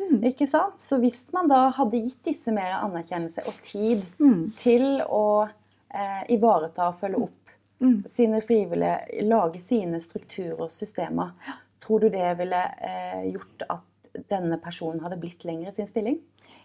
Mm. 0.00 0.22
Ikke 0.30 0.46
sant? 0.48 0.80
Så 0.80 0.96
hvis 1.02 1.26
man 1.34 1.50
da 1.50 1.66
hadde 1.76 2.00
gitt 2.00 2.22
disse 2.30 2.52
mer 2.54 2.78
anerkjennelse 2.80 3.44
og 3.48 3.58
tid 3.64 4.04
mm. 4.20 4.40
til 4.58 4.86
å 5.04 5.26
eh, 5.44 6.22
ivareta 6.32 6.88
og 6.88 6.98
følge 7.02 7.20
opp 7.26 7.52
mm. 7.84 7.98
sine 8.08 8.40
frivillige, 8.44 9.26
lage 9.28 9.60
sine 9.62 10.00
strukturer 10.00 10.64
og 10.66 10.72
systemer, 10.72 11.34
tror 11.84 12.04
du 12.04 12.08
det 12.12 12.32
ville 12.40 12.62
eh, 12.80 13.28
gjort 13.34 13.66
at 13.68 13.86
denne 14.30 14.56
personen 14.62 15.02
hadde 15.04 15.20
blitt 15.20 15.44
lenger 15.46 15.70
i 15.70 15.76
sin 15.76 15.88
stilling? 15.90 16.18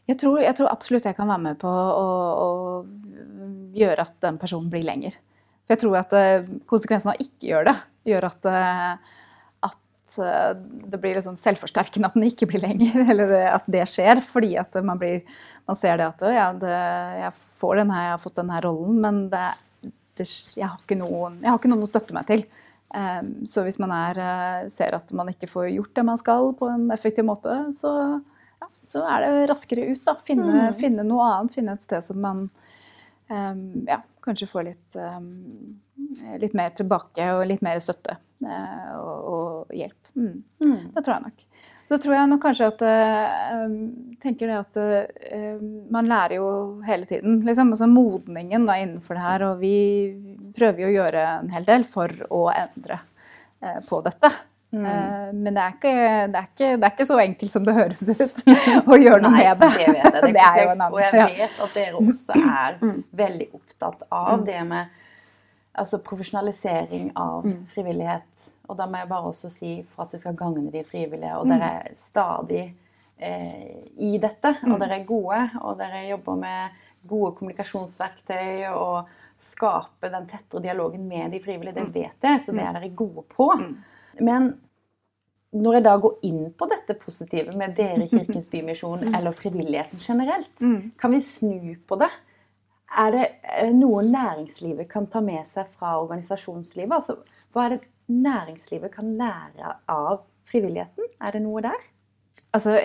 Jeg 0.07 0.19
tror, 0.21 0.39
jeg 0.41 0.55
tror 0.57 0.71
absolutt 0.71 1.05
jeg 1.05 1.17
kan 1.17 1.29
være 1.29 1.43
med 1.49 1.59
på 1.62 1.69
å, 1.69 2.07
å, 2.45 2.49
gjøre 3.75 4.07
at 4.07 4.15
den 4.23 4.39
personen 4.39 4.71
blir 4.71 4.86
lenger. 4.88 5.19
For 5.65 5.75
jeg 5.75 5.83
tror 5.83 5.99
at 5.99 6.15
eh, 6.15 6.49
konsekvensen 6.69 7.12
av 7.12 7.21
ikke 7.21 7.51
gjøre 7.51 7.73
det, 7.73 7.77
gjør 8.13 8.29
at 8.31 8.49
eh, 10.21 10.51
det 10.91 10.99
blir 11.01 11.17
liksom 11.17 11.37
selvforsterkende 11.39 12.09
at 12.09 12.17
den 12.17 12.27
ikke 12.27 12.47
blir 12.49 12.63
lenger, 12.63 12.97
eller 13.11 13.33
at 13.51 13.69
det 13.71 13.85
skjer. 13.89 14.21
Fordi 14.25 14.55
at 14.61 14.77
man, 14.85 14.99
blir, 15.01 15.23
man 15.69 15.79
ser 15.79 15.99
det 16.01 16.09
at 16.11 16.27
ja, 16.35 16.49
det, 16.59 16.75
jeg, 17.21 17.33
får 17.59 17.81
denne, 17.81 18.03
jeg 18.07 18.13
har 18.13 18.21
fått 18.21 18.37
denne 18.41 18.61
rollen, 18.65 18.99
men 19.03 19.23
det, 19.33 19.47
det, 20.19 20.27
jeg, 20.27 20.67
har 20.67 20.99
noen, 21.01 21.41
jeg, 21.41 21.49
har 21.49 21.59
ikke 21.59 21.73
noen, 21.73 21.87
å 21.87 21.91
støtte 21.91 22.17
meg 22.17 22.29
til. 22.31 22.45
Um, 22.95 23.31
så 23.49 23.65
hvis 23.65 23.79
man 23.81 23.91
er, 23.91 24.19
eh, 24.21 24.67
ser 24.71 24.95
at 24.95 25.09
man 25.17 25.27
ikke 25.27 25.49
får 25.51 25.71
gjort 25.73 25.97
det 25.97 26.03
man 26.07 26.19
skal 26.21 26.53
på 26.55 26.69
en 26.71 26.85
effektiv 26.95 27.25
måte, 27.27 27.57
så, 27.75 27.91
ja, 28.61 28.69
så 28.87 29.01
er 29.09 29.25
det 29.25 29.49
raskere 29.51 29.89
ut. 29.89 30.03
da, 30.05 30.15
Finne, 30.23 30.69
mm. 30.69 30.77
finne, 30.79 31.07
noe 31.07 31.25
annet, 31.33 31.55
finne 31.57 31.75
et 31.75 31.83
sted 31.83 32.05
som 32.05 32.21
man 32.23 32.45
um, 33.27 33.65
ja, 33.89 33.99
kanskje 34.23 34.47
får 34.47 34.69
litt, 34.69 34.99
um, 35.01 35.75
litt 36.39 36.55
mer 36.55 36.71
tilbake 36.77 37.27
og 37.35 37.43
litt 37.49 37.65
mer 37.65 37.81
støtte. 37.83 38.19
Eh, 38.43 38.95
og, 38.99 39.29
og 39.31 39.75
hjelp. 39.75 40.11
Mm. 40.15 40.43
Mm. 40.59 40.79
Det 40.95 41.03
tror 41.03 41.15
jeg 41.15 41.25
nok. 41.29 41.45
Så 41.85 41.99
tror 42.01 42.15
jeg 42.17 42.29
nok 42.31 42.41
kanskje 42.41 42.67
at 42.71 42.81
uh, 42.81 43.65
tenker 44.21 44.49
det 44.49 44.55
at 44.57 44.79
uh, 44.81 45.59
man 45.93 46.09
lærer 46.09 46.39
jo 46.39 46.47
hele 46.85 47.05
tiden. 47.05 47.43
liksom, 47.45 47.75
altså 47.75 47.85
Modningen 47.89 48.65
da 48.65 48.79
innenfor 48.81 49.17
det 49.17 49.25
her. 49.25 49.45
Og 49.51 49.61
vi 49.61 49.75
prøver 50.57 50.85
jo 50.85 50.89
å 50.89 50.95
gjøre 50.95 51.27
en 51.43 51.53
hel 51.53 51.67
del 51.67 51.85
for 51.85 52.09
å 52.33 52.47
endre 52.55 52.99
uh, 53.61 53.79
på 53.85 54.01
dette. 54.07 54.33
Mm. 54.75 55.37
men 55.39 55.55
det 55.55 55.61
er, 55.61 55.75
ikke, 55.77 55.91
det, 56.33 56.39
er 56.39 56.47
ikke, 56.49 56.69
det 56.81 56.83
er, 56.83 56.89
ikke, 56.89 57.05
så 57.07 57.19
enkelt 57.21 57.51
som 57.53 57.63
det 57.63 57.75
høres 57.77 58.01
ut 58.09 58.41
å 58.91 58.97
gjøre 58.97 59.21
noe 59.23 59.31
Nei, 59.31 59.43
med 59.45 59.61
det. 59.61 59.69
det, 59.69 59.85
vet 59.85 59.99
jeg. 60.01 60.33
det, 60.35 60.41
er 60.41 60.57
jo 60.57 60.65
en 60.65 60.81
annen. 60.81 60.89
Og 60.89 60.99
jeg 60.99 61.13
vet 61.37 61.61
at 61.63 61.77
dere 61.77 62.01
også 62.01 62.35
er 62.41 62.75
mm. 62.81 62.97
veldig 63.21 63.47
opptatt 63.55 64.03
av 64.09 64.43
det 64.49 64.57
med 64.67 65.04
altså 65.75 65.99
profesjonalisering 66.03 67.11
av 67.19 67.45
mm. 67.45 67.59
frivillighet. 67.73 68.47
Og 68.69 68.77
da 68.79 68.88
må 68.89 69.01
jeg 69.01 69.11
bare 69.11 69.29
også 69.31 69.51
si 69.53 69.75
for 69.91 70.05
at 70.05 70.15
det 70.15 70.21
skal 70.21 70.38
gagne 70.39 70.71
de 70.73 70.81
frivillige. 70.88 71.35
Og 71.38 71.49
dere 71.49 71.71
er 71.81 71.97
stadig 71.99 72.63
eh, 73.17 73.85
i 74.01 74.15
dette. 74.21 74.55
Og 74.65 74.75
mm. 74.75 74.79
dere 74.81 74.99
er 74.99 75.07
gode, 75.07 75.41
og 75.61 75.77
dere 75.81 76.05
jobber 76.09 76.41
med 76.41 76.81
gode 77.05 77.35
kommunikasjonsverktøy 77.38 78.65
og 78.71 79.11
skape 79.38 80.09
den 80.09 80.29
tettere 80.31 80.63
dialogen 80.63 81.07
med 81.09 81.35
de 81.35 81.41
frivillige. 81.43 81.75
Det 81.77 81.89
mm. 81.89 81.95
vet 81.95 82.29
jeg, 82.29 82.41
så 82.41 82.55
det 82.55 82.65
er 82.65 82.77
dere 82.79 82.93
gode 82.95 83.25
på. 83.35 83.51
Men 84.23 84.53
når 85.55 85.77
jeg 85.77 85.85
da 85.85 85.95
går 86.03 86.15
inn 86.27 86.45
på 86.57 86.67
dette 86.67 86.97
positive 86.99 87.53
med 87.55 87.75
dere 87.77 88.03
i 88.03 88.11
Kirkens 88.11 88.49
Bymisjon 88.51 89.05
eller 89.15 89.35
frivilligheten 89.35 90.01
generelt, 90.01 90.63
kan 90.99 91.13
vi 91.13 91.21
snu 91.23 91.75
på 91.88 91.99
det? 92.01 92.09
Er 92.93 93.11
det 93.11 93.25
eh, 93.41 93.73
noe 93.75 94.03
næringslivet 94.05 94.87
kan 94.91 95.07
ta 95.11 95.21
med 95.23 95.47
seg 95.49 95.67
fra 95.71 95.95
organisasjonslivet? 96.01 96.93
Altså, 96.93 97.17
hva 97.53 97.65
er 97.65 97.75
det 97.75 97.81
næringslivet 98.11 98.93
kan 98.93 99.15
lære 99.17 99.75
av 99.91 100.23
frivilligheten? 100.47 101.09
Er 101.21 101.35
det 101.35 101.43
noe 101.43 101.63
der? 101.65 101.79
Altså, 102.55 102.77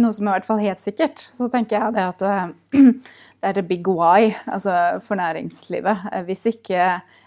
noe 0.00 0.12
som 0.12 0.26
er 0.26 0.32
i 0.32 0.36
hvert 0.38 0.48
fall 0.48 0.60
helt 0.64 0.80
sikkert, 0.80 1.20
så 1.20 1.48
tenker 1.52 1.78
jeg 1.78 1.96
det 1.96 2.08
at 2.08 2.26
eh, 2.28 2.90
det 3.40 3.52
er 3.52 3.56
the 3.56 3.64
big 3.64 3.86
why 3.88 4.34
altså 4.44 5.00
for 5.06 5.20
næringslivet. 5.20 6.10
Eh, 6.12 6.26
hvis 6.28 6.46
ikke 6.50 6.82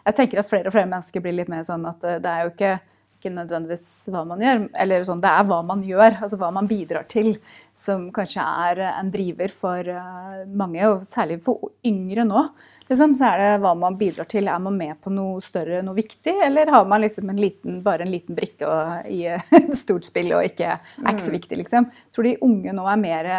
Jeg 0.07 0.15
tenker 0.15 0.39
at 0.39 0.47
flere 0.47 0.69
og 0.69 0.75
flere 0.75 0.87
mennesker 0.87 1.19
blir 1.19 1.35
litt 1.35 1.49
mer 1.51 1.65
sånn 1.67 1.83
at 1.87 1.99
det 1.99 2.31
er 2.31 2.45
jo 2.45 2.53
ikke 2.53 2.77
ikke 3.17 3.33
nødvendigvis 3.33 3.85
hva 4.13 4.21
man 4.29 4.41
gjør, 4.43 4.59
eller 4.83 5.05
sånn, 5.07 5.21
det 5.23 5.31
er 5.31 5.45
hva 5.49 5.61
man 5.65 5.81
gjør, 5.85 6.19
altså 6.21 6.37
hva 6.39 6.51
man 6.53 6.67
bidrar 6.69 7.07
til, 7.09 7.33
som 7.77 8.07
kanskje 8.13 8.41
er 8.41 8.79
en 8.89 9.11
driver 9.13 9.51
for 9.53 9.89
eh, 9.93 10.39
mange, 10.49 10.81
og 10.89 11.05
særlig 11.05 11.39
for 11.45 11.75
yngre 11.85 12.25
nå. 12.25 12.47
Liksom, 12.87 13.13
så 13.19 13.27
er 13.29 13.41
det 13.43 13.49
hva 13.61 13.73
man 13.77 13.97
bidrar 13.99 14.29
til. 14.31 14.47
Er 14.49 14.61
man 14.63 14.79
med 14.79 14.95
på 15.03 15.11
noe 15.13 15.43
større, 15.43 15.83
noe 15.85 15.97
viktig, 15.97 16.33
eller 16.47 16.71
har 16.73 16.87
man 16.89 17.03
liksom 17.03 17.29
en 17.29 17.41
liten, 17.41 17.81
bare 17.85 18.07
en 18.07 18.13
liten 18.13 18.37
brikke 18.37 18.71
i 19.11 19.21
et 19.59 19.77
stort 19.77 20.07
spill 20.07 20.33
og 20.39 20.47
ikke, 20.47 20.73
er 20.79 21.13
ikke 21.13 21.27
så 21.27 21.33
mm. 21.33 21.37
viktig, 21.37 21.61
liksom. 21.61 21.89
Jeg 21.91 22.17
tror 22.17 22.29
de 22.29 22.35
unge 22.47 22.75
nå 22.79 22.89
er 22.89 23.01
mer 23.03 23.31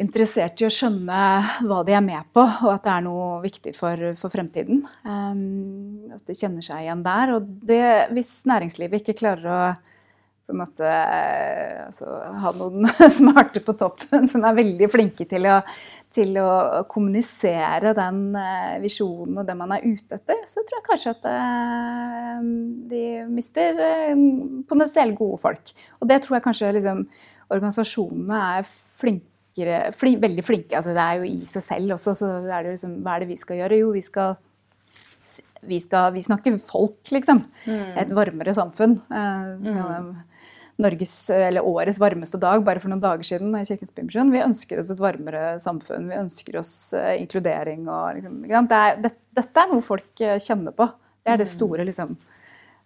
interessert 0.00 0.58
i 0.62 0.66
å 0.66 0.72
skjønne 0.72 1.22
hva 1.68 1.80
de 1.86 1.94
er 1.94 2.02
med 2.02 2.26
på, 2.34 2.42
og 2.42 2.72
at 2.72 2.86
det 2.88 2.94
er 2.96 3.06
noe 3.06 3.28
viktig 3.44 3.74
for, 3.76 4.08
for 4.18 4.32
fremtiden. 4.32 4.82
Um, 5.06 6.10
at 6.16 6.24
de 6.26 6.36
kjenner 6.36 6.64
seg 6.64 6.86
igjen 6.86 7.04
der. 7.06 7.36
Og 7.36 7.46
det, 7.70 7.84
hvis 8.16 8.32
næringslivet 8.48 9.04
ikke 9.04 9.20
klarer 9.20 9.52
å 9.52 9.62
på 10.46 10.54
en 10.54 10.60
måte 10.60 10.92
altså, 11.86 12.06
ha 12.42 12.52
noen 12.58 12.86
smarte 13.20 13.62
på 13.64 13.74
toppen 13.78 14.28
som 14.30 14.44
er 14.46 14.58
veldig 14.58 14.88
flinke 14.92 15.26
til 15.30 15.46
å, 15.50 15.58
til 16.12 16.36
å 16.42 16.82
kommunisere 16.90 17.94
den 17.96 18.22
uh, 18.36 18.78
visjonen 18.82 19.42
og 19.42 19.48
det 19.48 19.56
man 19.58 19.74
er 19.76 19.86
ute 19.86 20.18
etter, 20.18 20.42
så 20.50 20.64
tror 20.66 20.80
jeg 20.80 20.88
kanskje 20.90 21.14
at 21.16 21.28
uh, 21.30 22.46
de 22.92 23.04
mister 23.32 23.82
potensielt 24.68 25.18
gode 25.18 25.40
folk. 25.42 25.74
Og 26.00 26.10
det 26.10 26.22
tror 26.24 26.38
jeg 26.38 26.46
kanskje 26.48 26.72
liksom, 26.78 27.04
organisasjonene 27.52 28.46
er 28.58 28.66
flinke 28.66 29.30
veldig 29.52 30.44
flinke. 30.44 30.76
Altså, 30.76 30.94
det 30.96 31.02
er 31.02 31.20
jo 31.20 31.28
i 31.28 31.44
seg 31.48 31.62
selv 31.64 31.92
også, 31.98 32.14
så 32.16 32.30
er 32.46 32.64
det 32.64 32.76
liksom, 32.76 33.02
hva 33.04 33.16
er 33.16 33.24
det 33.24 33.32
vi 33.34 33.36
skal 33.36 33.60
gjøre? 33.60 33.80
Jo, 33.82 33.92
vi 33.92 34.04
skal 34.04 34.36
vi, 35.62 35.78
skal, 35.80 36.12
vi 36.12 36.22
snakker 36.22 36.58
folk, 36.62 37.00
liksom. 37.14 37.44
Mm. 37.66 37.98
Et 38.02 38.12
varmere 38.16 38.54
samfunn. 38.56 38.98
Eh, 39.14 40.12
Norges, 40.82 41.14
eller 41.30 41.64
årets 41.68 42.00
varmeste 42.00 42.40
dag 42.40 42.64
bare 42.64 42.80
for 42.80 42.90
noen 42.90 43.02
dager 43.02 43.26
siden 43.28 43.52
i 43.58 43.64
Kirkens 43.68 43.92
Bymisjon. 43.94 44.32
Vi 44.32 44.42
ønsker 44.42 44.80
oss 44.80 44.90
et 44.92 45.02
varmere 45.02 45.58
samfunn. 45.62 46.08
Vi 46.10 46.18
ønsker 46.18 46.58
oss 46.58 46.74
eh, 46.96 47.14
inkludering. 47.20 47.84
Og, 47.86 48.18
liksom, 48.18 48.68
det 48.70 48.82
er, 48.82 49.00
det, 49.04 49.14
dette 49.36 49.64
er 49.64 49.72
noe 49.72 49.84
folk 49.84 50.24
eh, 50.24 50.38
kjenner 50.42 50.74
på. 50.76 50.88
Det 51.22 51.34
er 51.34 51.42
det 51.42 51.50
store 51.50 51.86
liksom, 51.86 52.16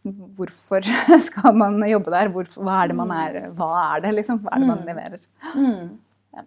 Hvorfor 0.07 0.87
skal 1.29 1.57
man 1.59 1.81
jobbe 1.89 2.13
der? 2.15 2.29
Hvorfor, 2.35 2.63
hva 2.67 2.83
er 2.83 2.91
det 2.91 2.99
man 2.99 3.13
er? 3.15 3.39
Hva 3.59 3.71
er 3.97 4.05
det, 4.05 4.13
liksom? 4.21 4.43
Hva 4.45 4.53
er 4.55 4.63
det 4.63 4.69
man 4.69 4.85
leverer? 4.87 5.23
Mm. 5.57 5.97
Ja. 6.37 6.45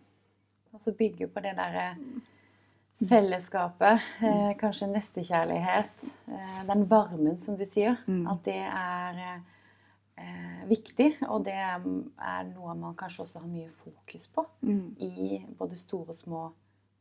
Og 0.76 0.84
så 0.84 0.94
bygge 0.96 1.28
på 1.28 1.44
det 1.44 1.58
derre 1.58 1.90
fellesskapet, 3.08 4.02
eh, 4.22 4.54
kanskje 4.60 4.88
nestekjærlighet, 4.92 6.10
eh, 6.28 6.64
den 6.68 6.86
varmen 6.90 7.40
som 7.40 7.56
du 7.58 7.66
sier, 7.66 7.98
Mm. 8.08 8.28
at 8.32 8.44
det 8.44 8.56
er 8.56 9.42
eh, 10.18 10.66
viktig. 10.68 11.16
Og 11.30 11.46
det 11.46 11.54
er 11.54 12.44
noe 12.44 12.76
man 12.76 12.96
kanskje 12.96 13.24
også 13.24 13.40
har 13.40 13.48
mye 13.48 13.70
fokus 13.72 14.28
på 14.28 14.46
Mm. 14.62 14.96
i 15.00 15.46
både 15.58 15.76
store 15.78 16.10
og 16.10 16.16
små 16.16 16.52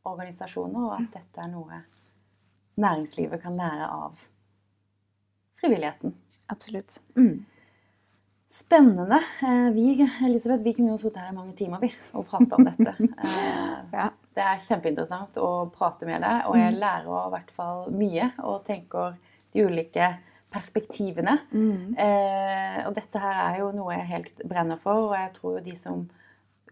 organisasjoner, 0.05 0.79
og 0.85 1.01
at 1.01 1.11
dette 1.13 1.37
er 1.43 1.47
noe 1.51 1.83
næringslivet 2.77 3.41
kan 3.41 3.57
lære 3.57 3.89
av 3.91 4.17
frivilligheten. 5.59 6.13
Absolutt. 6.49 6.99
Mm. 7.15 7.45
Spennende. 8.49 9.19
Eh, 9.43 9.71
Vi, 9.73 10.01
Elisabeth, 10.25 10.63
vi 10.63 10.73
kunne 10.73 10.91
jo 10.91 10.97
sittet 10.97 11.17
her 11.17 11.31
i 11.31 11.35
mange 11.35 11.55
timer 11.55 11.79
vi, 11.79 11.93
og 12.13 12.25
prata 12.25 12.55
om 12.55 12.63
dette. 12.65 12.95
Eh, 13.19 13.83
Ja. 13.93 14.09
Det 14.39 14.45
er 14.47 14.61
kjempeinteressant 14.63 15.37
å 15.43 15.49
prate 15.73 16.07
med 16.07 16.23
deg, 16.23 16.45
og 16.47 16.55
jeg 16.55 16.77
lærer 16.77 17.09
i 17.11 17.31
hvert 17.33 17.49
fall 17.51 17.89
mye 17.91 18.29
og 18.39 18.61
tenker 18.67 19.17
de 19.51 19.65
ulike 19.67 20.13
perspektivene. 20.49 21.35
Mm. 21.51 21.97
Eh, 21.99 22.79
og 22.87 22.95
dette 22.95 23.19
her 23.21 23.41
er 23.43 23.59
jo 23.59 23.73
noe 23.75 23.97
jeg 23.97 24.09
helt 24.13 24.41
brenner 24.47 24.79
for, 24.81 25.09
og 25.09 25.17
jeg 25.17 25.33
tror 25.35 25.57
jo 25.57 25.65
de 25.67 25.75
som 25.77 26.07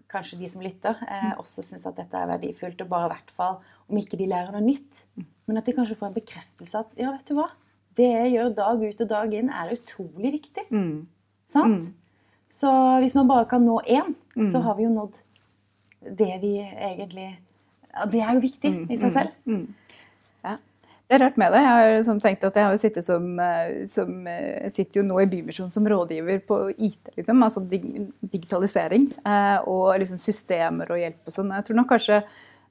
kanskje 0.07 0.39
de 0.39 0.49
som 0.49 0.63
lytter, 0.63 0.95
eh, 1.11 1.33
også 1.35 1.65
syns 1.65 1.85
at 1.89 1.99
dette 1.99 2.15
er 2.15 2.29
verdifullt. 2.31 2.81
Og 2.85 2.89
bare 2.89 3.09
i 3.09 3.13
hvert 3.17 3.35
fall, 3.35 3.59
om 3.91 3.99
ikke 3.99 4.19
de 4.19 4.29
lærer 4.31 4.55
noe 4.55 4.63
nytt, 4.63 5.03
men 5.19 5.59
at 5.59 5.67
de 5.67 5.75
kanskje 5.75 5.97
får 5.99 6.11
en 6.11 6.17
bekreftelse 6.17 6.83
at 6.85 6.95
ja, 6.99 7.11
vet 7.11 7.27
du 7.27 7.35
hva, 7.37 7.49
det 7.97 8.07
jeg 8.13 8.33
gjør 8.35 8.55
dag 8.55 8.83
ut 8.83 9.03
og 9.03 9.11
dag 9.11 9.33
inn, 9.35 9.51
er 9.51 9.73
utrolig 9.73 10.33
viktig. 10.37 10.67
Mm. 10.71 11.07
Sant? 11.49 11.91
Så 12.47 12.71
hvis 13.03 13.17
man 13.19 13.27
bare 13.27 13.47
kan 13.49 13.65
nå 13.65 13.81
én, 13.83 14.15
så 14.47 14.61
har 14.63 14.77
vi 14.77 14.85
jo 14.85 14.93
nådd 14.93 15.17
det 16.17 16.33
vi 16.39 16.53
egentlig 16.61 17.31
ja, 17.97 18.07
Det 18.09 18.23
er 18.23 18.33
jo 18.37 18.43
viktig 18.43 18.73
i 18.93 18.97
seg 18.99 19.13
selv. 19.15 19.35
Mm. 19.49 19.67
Ja. 20.45 20.57
Det 21.07 21.15
er 21.15 21.23
rart 21.23 21.37
med 21.39 21.53
det. 21.55 21.61
Jeg 21.63 21.75
har 21.77 22.01
som 22.03 22.17
tenkt 22.19 22.43
at 22.43 22.57
jeg 22.59 22.67
har 22.67 22.81
sittet 22.81 23.05
som, 23.05 23.27
eh, 23.39 23.85
som 23.87 24.27
eh, 24.27 24.67
sitter 24.73 24.99
jo 24.99 25.05
nå 25.07 25.21
i 25.23 25.29
Bymisjonen 25.31 25.71
som 25.71 25.87
rådgiver 25.87 26.41
på 26.47 26.57
IT, 26.73 27.13
liksom, 27.15 27.45
altså 27.45 27.63
dig 27.63 27.85
digitalisering. 28.19 29.07
Eh, 29.23 29.69
og 29.71 29.95
liksom 30.01 30.19
systemer 30.19 30.91
og 30.91 30.99
hjelp 30.99 31.31
og 31.31 31.37
sånn. 31.37 31.55
Jeg 31.55 31.67
tror 31.69 31.79
nok 31.79 31.89
kanskje 31.93 32.19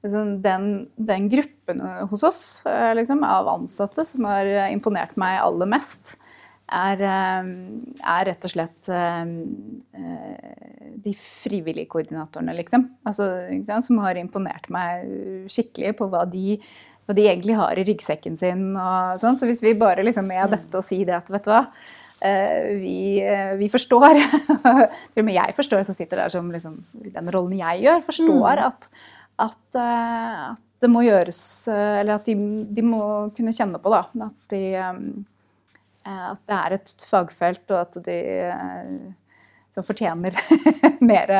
liksom, 0.05 0.35
den, 0.45 0.69
den 1.09 1.27
gruppen 1.33 1.81
hos 2.11 2.23
oss 2.27 2.43
liksom, 2.99 3.25
av 3.25 3.49
ansatte 3.57 4.05
som 4.05 4.29
har 4.29 4.51
imponert 4.69 5.17
meg 5.17 5.41
aller 5.41 5.73
mest, 5.73 6.13
er, 6.67 7.01
eh, 7.01 7.51
er 8.03 8.25
rett 8.27 8.45
og 8.47 8.51
slett 8.51 8.89
eh, 8.91 9.29
eh, 9.95 10.95
de 11.03 11.13
frivillige 11.17 11.89
koordinatorene, 11.91 12.55
liksom. 12.57 12.87
Altså, 13.07 13.29
som 13.85 14.01
har 14.03 14.19
imponert 14.19 14.67
meg 14.73 15.07
skikkelig 15.51 15.95
på 15.99 16.09
hva 16.11 16.25
de, 16.29 16.57
hva 17.07 17.15
de 17.15 17.27
egentlig 17.27 17.55
har 17.59 17.79
i 17.79 17.85
ryggsekken 17.87 18.35
sin. 18.39 18.73
Sånn. 19.21 19.39
Så 19.39 19.47
hvis 19.47 19.63
vi 19.63 19.77
bare 19.79 20.03
liksom 20.05 20.27
med 20.27 20.51
dette 20.55 20.79
og 20.79 20.85
si 20.85 21.03
det 21.07 21.15
at 21.15 21.31
vet 21.31 21.47
du 21.47 21.53
hva, 21.53 21.63
vi, 22.17 23.21
vi 23.59 23.67
forstår 23.69 24.15
Til 24.17 25.21
og 25.21 25.25
med 25.27 25.35
jeg 25.35 25.53
forstår, 25.53 25.83
som 25.85 25.93
sitter 25.93 26.23
der 26.23 26.31
som 26.33 26.47
liksom, 26.49 26.79
den 27.13 27.29
rollen 27.29 27.59
jeg 27.59 27.83
gjør, 27.83 28.01
forstår 28.07 28.63
at, 28.65 28.87
at, 29.45 29.77
eh, 29.77 30.41
at 30.49 30.81
det 30.81 30.89
må 30.89 31.05
gjøres 31.05 31.41
Eller 31.69 32.15
at 32.17 32.25
de, 32.25 32.33
de 32.73 32.85
må 32.85 33.03
kunne 33.37 33.53
kjenne 33.53 33.77
på 33.83 33.93
da, 33.93 34.01
at 34.25 34.49
de 34.49 34.63
at 36.07 36.41
det 36.47 36.57
er 36.57 36.75
et 36.77 36.93
fagfelt, 37.09 37.63
og 37.71 37.79
at 37.81 37.97
de 38.05 38.17
eh, 38.47 38.91
som 39.73 39.83
fortjener 39.83 40.33
mer 41.11 41.33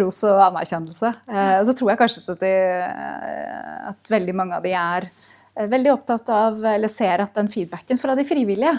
ros 0.00 0.22
og 0.28 0.40
anerkjennelse. 0.50 1.12
Eh, 1.30 1.52
Og 1.60 1.66
så 1.68 1.74
tror 1.78 1.92
jeg 1.92 2.00
kanskje 2.02 2.24
at, 2.34 2.40
de, 2.42 2.54
eh, 2.84 3.76
at 3.92 4.10
veldig 4.10 4.34
mange 4.36 4.56
av 4.58 4.64
de 4.66 4.72
er 4.76 5.06
eh, 5.08 5.68
veldig 5.70 5.92
opptatt 5.94 6.28
av, 6.34 6.58
eller 6.74 6.90
ser 6.92 7.22
at 7.24 7.34
den 7.38 7.48
feedbacken 7.52 8.00
fra 8.02 8.16
de 8.18 8.24
frivillige, 8.28 8.74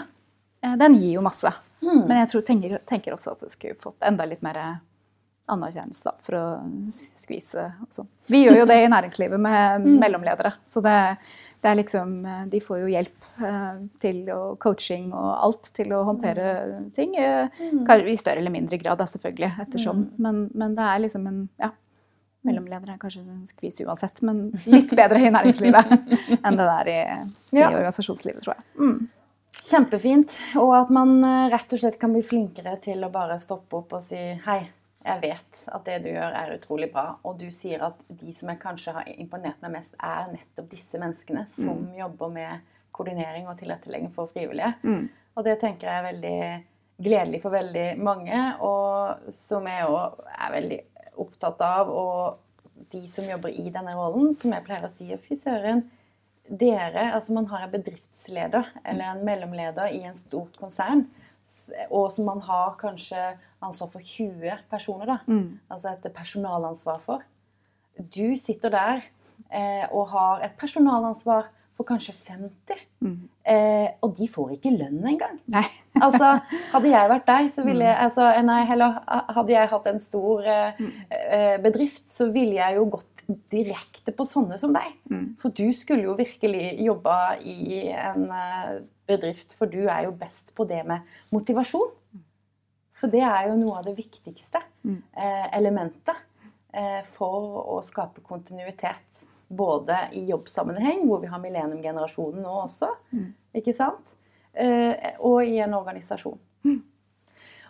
eh, 0.62 0.76
den 0.80 0.98
gir 1.00 1.16
jo 1.16 1.24
masse. 1.26 1.50
Men 1.86 2.18
jeg 2.22 2.28
tror, 2.34 2.42
tenker, 2.48 2.78
tenker 2.88 3.12
også 3.16 3.34
at 3.34 3.42
det 3.46 3.50
skulle 3.52 3.76
fått 3.80 4.00
enda 4.08 4.24
litt 4.28 4.40
mer 4.42 4.58
anerkjennelse 5.52 6.12
for 6.26 6.34
å 6.38 6.44
skvise 6.90 7.66
og 7.84 7.90
sånn. 7.94 8.08
Vi 8.32 8.40
gjør 8.44 8.62
jo 8.62 8.68
det 8.70 8.78
i 8.82 8.88
næringslivet 8.90 9.38
med 9.40 9.84
mellomledere. 10.00 10.54
Så 10.66 10.80
det, 10.82 10.94
det 11.66 11.72
er 11.72 11.78
liksom 11.80 12.12
De 12.52 12.60
får 12.62 12.78
jo 12.84 12.90
hjelp 12.92 13.24
eh, 13.42 13.78
til 14.02 14.20
og 14.30 14.52
coaching 14.62 15.08
og 15.16 15.32
alt 15.48 15.72
til 15.74 15.90
å 15.96 16.04
håndtere 16.06 16.52
ting. 16.94 17.16
eh, 17.18 17.48
I 17.58 18.14
større 18.20 18.38
eller 18.38 18.54
mindre 18.54 18.78
grad, 18.78 19.00
da, 19.00 19.06
selvfølgelig, 19.10 19.50
ettersom. 19.66 20.04
Men, 20.22 20.44
men 20.54 20.76
det 20.78 20.86
er 20.92 21.02
liksom 21.02 21.26
en 21.32 21.42
Ja. 21.58 21.72
Mellomleder 22.46 22.92
er 22.92 22.98
kanskje 23.02 23.24
en 23.26 23.42
skvis 23.42 23.80
uansett, 23.82 24.20
men 24.22 24.52
litt 24.70 24.92
bedre 24.94 25.18
i 25.18 25.32
næringslivet 25.34 25.88
enn 26.46 26.58
det 26.60 26.66
der 26.68 26.90
i, 26.92 26.98
i 27.56 27.58
Ja. 27.58 27.72
organisasjonslivet, 27.72 28.44
tror 28.44 28.54
jeg. 28.54 28.66
Mm. 28.78 29.08
Kjempefint. 29.66 30.36
Og 30.62 30.70
at 30.78 30.92
man 30.94 31.16
eh, 31.26 31.48
rett 31.50 31.74
og 31.74 31.80
slett 31.82 31.98
kan 31.98 32.14
bli 32.14 32.22
flinkere 32.22 32.76
til 32.84 33.02
å 33.02 33.10
bare 33.10 33.40
stoppe 33.42 33.80
opp 33.80 33.96
og 33.98 34.04
si 34.04 34.20
hei. 34.46 34.60
Jeg 35.04 35.20
vet 35.22 35.58
at 35.76 35.84
det 35.84 35.98
du 36.06 36.08
gjør, 36.08 36.32
er 36.32 36.54
utrolig 36.54 36.88
bra. 36.92 37.18
Og 37.28 37.36
du 37.40 37.50
sier 37.52 37.82
at 37.84 37.98
de 38.08 38.32
som 38.34 38.48
jeg 38.52 38.62
kanskje 38.62 38.94
har 38.96 39.10
imponert 39.16 39.60
meg 39.64 39.74
mest, 39.76 39.98
er 40.00 40.30
nettopp 40.32 40.70
disse 40.72 41.00
menneskene 41.02 41.44
som 41.50 41.84
jobber 41.98 42.32
med 42.32 42.72
koordinering 42.96 43.50
og 43.50 43.58
tilrettelegging 43.60 44.14
for 44.14 44.30
frivillige. 44.32 44.72
Og 45.36 45.44
det 45.44 45.58
tenker 45.60 45.90
jeg 45.90 46.00
er 46.00 46.08
veldig 46.08 46.38
gledelig 47.04 47.42
for 47.42 47.52
veldig 47.52 47.86
mange, 48.00 48.40
og 48.64 49.28
som 49.34 49.66
jeg 49.68 49.84
òg 49.84 50.24
er 50.32 50.54
veldig 50.54 50.80
opptatt 51.20 51.60
av. 51.66 51.92
Og 51.92 52.80
de 52.92 53.02
som 53.12 53.28
jobber 53.28 53.52
i 53.52 53.68
denne 53.68 53.92
rollen, 53.98 54.32
som 54.34 54.54
jeg 54.54 54.64
pleier 54.64 54.88
å 54.88 54.90
si, 54.90 55.10
fy 55.20 55.36
søren, 55.36 55.84
dere, 56.46 57.10
altså 57.12 57.34
man 57.34 57.48
har 57.50 57.66
en 57.66 57.72
bedriftsleder 57.72 58.68
eller 58.84 59.10
en 59.10 59.24
mellomleder 59.26 59.92
i 59.92 60.04
en 60.06 60.16
stort 60.16 60.56
konsern, 60.60 61.04
og 61.90 62.08
som 62.14 62.26
man 62.26 62.40
har 62.42 62.74
kanskje 62.80 63.36
ansvar 63.66 63.90
for 63.92 64.00
20 64.00 64.64
personer, 64.70 65.06
da. 65.06 65.18
Altså 65.70 65.92
et 65.94 66.08
personalansvar 66.14 67.02
for. 67.04 67.26
Du 67.96 68.36
sitter 68.36 68.72
der 68.72 69.04
eh, 69.50 69.84
og 69.90 70.10
har 70.12 70.44
et 70.46 70.56
personalansvar 70.58 71.50
for 71.76 71.84
kanskje 71.84 72.14
50, 72.16 72.78
eh, 73.52 73.88
og 74.00 74.14
de 74.16 74.28
får 74.32 74.54
ikke 74.56 74.72
lønn 74.76 75.02
engang. 75.04 75.40
Altså, 75.96 76.34
hadde 76.74 76.90
jeg 76.90 77.08
vært 77.08 77.28
deg, 77.28 77.46
så 77.52 77.62
ville 77.64 77.84
jeg 77.86 77.96
altså, 78.04 78.26
Nei, 78.44 78.58
heller 78.68 78.98
hadde 79.32 79.52
jeg 79.54 79.68
hatt 79.70 79.86
en 79.88 80.00
stor 80.00 80.48
eh, 80.52 80.80
eh, 81.08 81.54
bedrift, 81.64 82.04
så 82.12 82.28
ville 82.32 82.58
jeg 82.58 82.76
jo 82.76 82.84
gått 82.96 83.22
direkte 83.50 84.12
på 84.12 84.26
sånne 84.28 84.58
som 84.60 84.74
deg. 84.76 84.92
For 85.40 85.54
du 85.56 85.64
skulle 85.74 86.04
jo 86.04 86.16
virkelig 86.18 86.76
jobba 86.84 87.16
i 87.40 87.88
en 87.96 88.28
eh, 88.28 88.74
bedrift, 89.08 89.54
for 89.56 89.72
du 89.72 89.86
er 89.86 90.04
jo 90.06 90.12
best 90.16 90.52
på 90.56 90.66
det 90.68 90.82
med 90.86 91.04
motivasjon. 91.34 91.88
For 92.96 93.12
det 93.12 93.22
er 93.28 93.50
jo 93.50 93.58
noe 93.60 93.80
av 93.80 93.86
det 93.86 93.96
viktigste 93.98 94.62
eh, 94.88 95.46
elementet 95.56 96.16
eh, 96.72 97.02
for 97.04 97.60
å 97.76 97.80
skape 97.84 98.24
kontinuitet. 98.24 99.26
Både 99.46 100.08
i 100.18 100.24
jobbsammenheng, 100.30 101.04
hvor 101.06 101.20
vi 101.22 101.28
har 101.30 101.42
millenniumgenerasjonen 101.42 102.42
nå 102.42 102.54
også, 102.64 102.88
ikke 103.54 103.74
sant? 103.76 104.16
Eh, 104.56 105.12
og 105.20 105.44
i 105.44 105.60
en 105.62 105.76
organisasjon. 105.76 106.40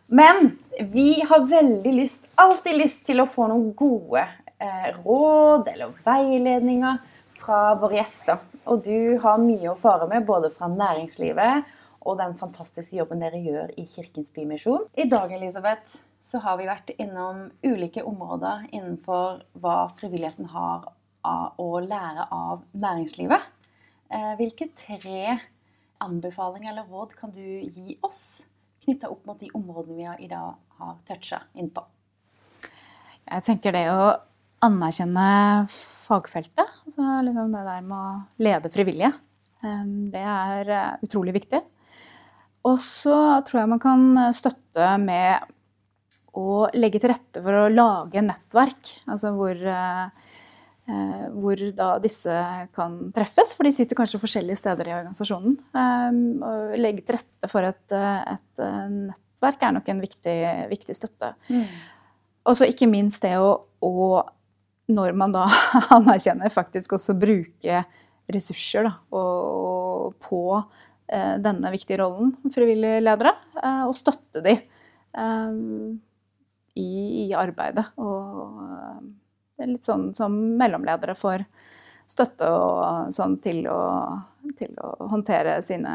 Men 0.06 0.52
vi 0.92 1.20
har 1.20 1.46
veldig 1.50 1.92
lyst, 1.92 2.26
alltid 2.34 2.78
lyst 2.78 3.06
til 3.06 3.20
å 3.20 3.26
få 3.26 3.48
noen 3.50 3.72
gode 3.74 4.22
eh, 4.22 4.92
råd 5.02 5.72
eller 5.72 5.96
veiledninger 6.06 7.00
fra 7.40 7.74
våre 7.80 7.98
gjester. 7.98 8.38
Og 8.70 8.84
du 8.86 9.18
har 9.22 9.42
mye 9.42 9.72
å 9.72 9.78
fare 9.80 10.06
med, 10.10 10.26
både 10.26 10.52
fra 10.54 10.70
næringslivet 10.70 11.66
og 12.06 12.20
den 12.20 12.36
fantastiske 12.38 13.00
jobben 13.00 13.22
dere 13.22 13.40
gjør 13.42 13.72
i 13.78 13.84
Kirkens 13.88 14.30
Bymisjon. 14.34 14.86
I 14.94 15.08
dag 15.10 15.32
Elisabeth, 15.34 15.98
så 16.22 16.40
har 16.44 16.58
vi 16.60 16.68
vært 16.68 16.92
innom 17.02 17.48
ulike 17.66 18.04
områder 18.06 18.68
innenfor 18.70 19.42
hva 19.62 19.76
frivilligheten 19.98 20.50
har 20.54 20.86
å 21.58 21.68
lære 21.82 22.28
av 22.30 22.62
næringslivet. 22.78 23.50
Eh, 24.14 24.32
hvilke 24.38 24.70
tre 24.78 25.36
anbefalinger 26.02 26.70
eller 26.70 26.86
råd 26.86 27.16
kan 27.18 27.32
du 27.34 27.42
gi 27.42 27.96
oss 28.06 28.44
knytta 28.84 29.10
opp 29.10 29.26
mot 29.26 29.40
de 29.40 29.50
områdene 29.56 29.96
vi 29.98 30.26
i 30.26 30.30
dag 30.30 30.54
har 30.78 30.98
toucha 31.08 31.42
innpå? 31.58 31.82
Jeg 33.26 33.42
tenker 33.48 33.74
det 33.74 33.86
å 33.90 34.12
anerkjenne 34.62 35.28
fagfeltet. 35.74 36.76
Altså 36.86 37.22
liksom 37.26 37.54
det 37.56 37.64
der 37.66 37.86
med 37.86 37.98
å 37.98 38.44
lede 38.46 38.70
frivillige. 38.70 39.10
Det 40.12 40.22
er 40.22 40.70
utrolig 41.02 41.34
viktig. 41.40 41.58
Og 42.66 42.80
så 42.82 43.16
tror 43.46 43.62
jeg 43.62 43.70
man 43.70 43.82
kan 43.82 44.06
støtte 44.34 44.94
med 45.02 45.52
å 46.36 46.66
legge 46.76 47.00
til 47.00 47.12
rette 47.12 47.42
for 47.42 47.64
å 47.64 47.72
lage 47.72 48.22
nettverk. 48.24 48.92
Altså 49.08 49.32
hvor, 49.36 49.56
eh, 49.56 51.26
hvor 51.32 51.62
da 51.78 51.88
disse 52.02 52.34
kan 52.76 52.98
treffes, 53.16 53.54
for 53.56 53.66
de 53.66 53.72
sitter 53.74 53.98
kanskje 53.98 54.20
forskjellige 54.22 54.60
steder 54.60 54.90
i 54.90 54.96
organisasjonen. 54.98 55.56
Å 55.72 56.54
legge 56.78 57.06
til 57.06 57.18
rette 57.18 57.50
for 57.50 57.66
et, 57.66 57.96
et, 57.96 58.64
nettverk 58.66 59.62
er 59.62 59.76
nok 59.78 59.92
en 59.92 60.02
viktig, 60.04 60.38
viktig 60.72 60.96
støtte. 60.96 61.34
Mm. 61.48 61.64
Og 62.46 62.58
så 62.58 62.68
ikke 62.70 62.88
minst 62.90 63.24
det 63.24 63.34
å, 63.42 63.56
å, 63.82 64.20
når 64.92 65.16
man 65.18 65.34
da 65.34 65.46
anerkjenner, 65.96 66.52
faktisk 66.54 66.94
også 66.98 67.16
bruke 67.18 67.84
ressurser 68.32 68.86
da, 68.86 68.92
og, 69.14 70.14
på 70.26 70.42
eh, 70.58 70.85
denne 71.06 71.70
viktige 71.70 72.00
rollen, 72.00 72.32
frivillige 72.54 73.02
ledere, 73.04 73.32
eh, 73.62 73.84
og 73.86 73.94
støtte 73.94 74.42
de. 74.44 74.56
Um, 75.16 75.96
i, 76.76 77.32
arbeidet. 77.36 77.86
Og 77.96 79.64
litt 79.64 79.86
sånn 79.86 80.10
som 80.16 80.34
mellomledere 80.60 81.16
får 81.16 81.46
støtte 82.06 82.48
og, 82.52 83.12
sånn 83.14 83.38
til, 83.42 83.64
å, 83.72 83.80
til, 84.58 84.76
å, 84.78 85.08
håndtere 85.10 85.58
sine 85.64 85.94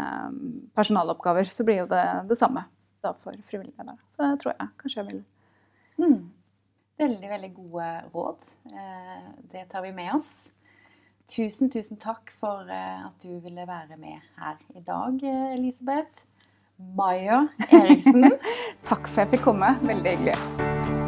personaloppgaver, 0.75 1.51
så 1.53 1.65
blir 1.67 1.83
jo 1.83 1.89
det 1.91 2.05
det 2.27 2.39
samme 2.39 2.65
da 3.01 3.13
for 3.17 3.37
frivillige 3.45 3.77
ledere. 3.77 4.01
Så 4.09 4.25
det 4.25 4.41
tror 4.41 4.55
jeg 4.55 4.73
kanskje 4.81 5.01
jeg 5.01 5.11
vil 5.11 5.21
mm. 6.01 6.21
Veldig, 7.01 7.29
veldig 7.31 7.47
gode 7.55 7.85
råd. 8.13 8.49
Eh, 8.69 9.29
det 9.49 9.63
tar 9.71 9.81
vi 9.81 9.93
med 9.95 10.11
oss. 10.13 10.51
Tusen, 11.31 11.69
tusen 11.71 11.95
takk 11.95 12.33
for 12.39 12.67
eh, 12.67 13.05
at 13.05 13.23
du 13.23 13.39
ville 13.39 13.63
være 13.67 13.95
med 13.97 14.19
her 14.41 14.57
i 14.75 14.83
dag, 14.83 15.23
Elisabeth. 15.55 16.25
Maja 16.97 17.45
Eriksen. 17.71 18.33
takk 18.89 19.07
for 19.07 19.21
at 19.21 19.29
jeg 19.29 19.37
fikk 19.37 19.47
komme. 19.53 19.77
Veldig 19.87 20.17
hyggelig. 20.17 21.00